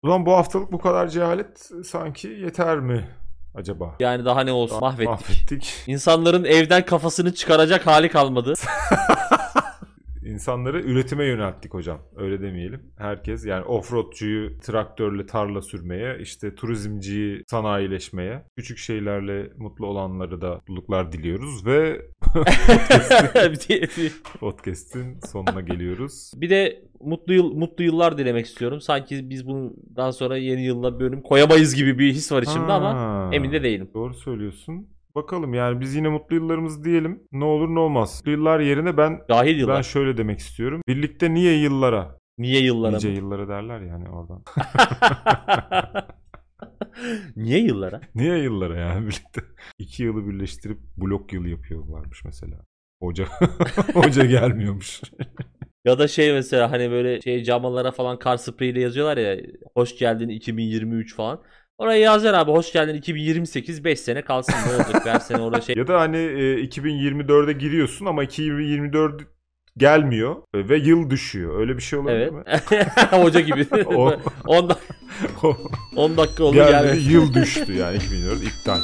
zaman 0.03 0.25
bu 0.25 0.33
haftalık 0.33 0.71
bu 0.71 0.79
kadar 0.79 1.07
cehalet 1.07 1.69
sanki 1.85 2.27
yeter 2.27 2.79
mi 2.79 3.07
acaba? 3.55 3.95
Yani 3.99 4.25
daha 4.25 4.43
ne 4.43 4.51
olsun 4.51 4.79
mahvettik. 4.79 5.09
Mahvettik. 5.09 5.83
İnsanların 5.87 6.43
evden 6.43 6.85
kafasını 6.85 7.33
çıkaracak 7.33 7.87
hali 7.87 8.09
kalmadı. 8.09 8.53
İnsanları 10.33 10.81
üretime 10.81 11.25
yönelttik 11.25 11.73
hocam. 11.73 11.99
Öyle 12.15 12.41
demeyelim. 12.41 12.81
Herkes 12.97 13.45
yani 13.45 13.65
offroadcuyu 13.65 14.59
traktörle 14.59 15.25
tarla 15.25 15.61
sürmeye, 15.61 16.17
işte 16.21 16.55
turizmciyi 16.55 17.43
sanayileşmeye, 17.47 18.43
küçük 18.57 18.77
şeylerle 18.77 19.49
mutlu 19.57 19.87
olanları 19.87 20.41
da 20.41 20.53
mutluluklar 20.55 21.11
diliyoruz 21.11 21.65
ve 21.65 22.01
de- 23.69 24.09
podcast'in 24.39 25.19
sonuna 25.19 25.61
geliyoruz. 25.61 26.31
bir 26.35 26.49
de 26.49 26.83
mutlu 27.01 27.33
yıl 27.33 27.53
mutlu 27.53 27.83
yıllar 27.83 28.17
dilemek 28.17 28.45
istiyorum. 28.45 28.81
Sanki 28.81 29.29
biz 29.29 29.47
bundan 29.47 30.11
sonra 30.11 30.37
yeni 30.37 30.65
yılla 30.65 30.99
bölüm 30.99 31.21
koyamayız 31.21 31.75
gibi 31.75 31.99
bir 31.99 32.13
his 32.13 32.31
var 32.31 32.41
içimde 32.41 32.71
ama 32.71 32.93
Ha, 32.93 33.29
emin 33.33 33.51
de 33.51 33.63
değilim. 33.63 33.89
Doğru 33.93 34.13
söylüyorsun. 34.13 34.87
Bakalım 35.15 35.53
yani 35.53 35.79
biz 35.81 35.95
yine 35.95 36.09
mutlu 36.09 36.35
yıllarımızı 36.35 36.83
diyelim. 36.83 37.23
Ne 37.31 37.43
olur 37.43 37.75
ne 37.75 37.79
olmaz. 37.79 38.15
Mutlu 38.19 38.31
yıllar 38.31 38.59
yerine 38.59 38.97
ben 38.97 39.19
Cahil 39.29 39.53
ben 39.53 39.59
yıllar. 39.59 39.83
şöyle 39.83 40.17
demek 40.17 40.39
istiyorum. 40.39 40.81
Birlikte 40.87 41.33
niye 41.33 41.59
yıllara? 41.59 42.17
Niye 42.37 42.61
yıllara 42.63 42.95
Nice 42.95 43.09
mı? 43.09 43.15
yıllara 43.15 43.47
derler 43.47 43.81
yani 43.81 44.09
oradan. 44.09 44.43
Niye 47.35 47.59
yıllara? 47.59 48.01
Niye 48.15 48.37
yıllara 48.37 48.77
yani 48.79 49.07
birlikte? 49.07 49.41
İki 49.79 50.03
yılı 50.03 50.27
birleştirip 50.29 50.77
blok 50.97 51.33
yılı 51.33 51.49
yapıyorlarmış 51.49 52.23
mesela. 52.25 52.65
Hoca 53.01 53.25
hoca 53.93 54.25
gelmiyormuş. 54.25 55.01
Ya 55.85 55.99
da 55.99 56.07
şey 56.07 56.33
mesela 56.33 56.71
hani 56.71 56.91
böyle 56.91 57.21
şey 57.21 57.43
camalara 57.43 57.91
falan 57.91 58.19
kar 58.19 58.37
spreyiyle 58.37 58.81
yazıyorlar 58.81 59.17
ya 59.17 59.37
hoş 59.77 59.97
geldin 59.97 60.29
2023 60.29 61.15
falan. 61.15 61.41
Oraya 61.83 61.99
yazar 61.99 62.33
abi 62.33 62.51
hoş 62.51 62.73
geldin 62.73 62.93
2028 62.93 63.83
5 63.83 63.99
sene 63.99 64.21
kalsın 64.21 64.53
ne 64.69 64.75
olacak 64.75 65.05
her 65.05 65.19
sene 65.19 65.37
orada 65.41 65.61
şey. 65.61 65.75
ya 65.77 65.87
da 65.87 65.99
hani 65.99 66.17
e, 66.17 66.63
2024'e 66.65 67.53
giriyorsun 67.53 68.05
ama 68.05 68.23
2024 68.23 69.21
gelmiyor 69.77 70.35
ve 70.55 70.77
yıl 70.77 71.09
düşüyor. 71.09 71.59
Öyle 71.59 71.77
bir 71.77 71.81
şey 71.81 71.99
olabilir 71.99 72.17
Evet. 72.47 72.71
mi? 72.71 72.85
Hoca 73.23 73.39
gibi. 73.39 73.67
O- 73.85 74.13
10 74.47 74.69
dak- 74.69 74.77
O 75.43 75.57
10 75.95 76.17
dakika 76.17 76.43
oldu 76.43 76.55
gelmedi. 76.55 77.11
yıl 77.13 77.33
düştü 77.33 77.73
yani 77.73 77.95
2024 77.97 78.43
iptal. 78.43 78.79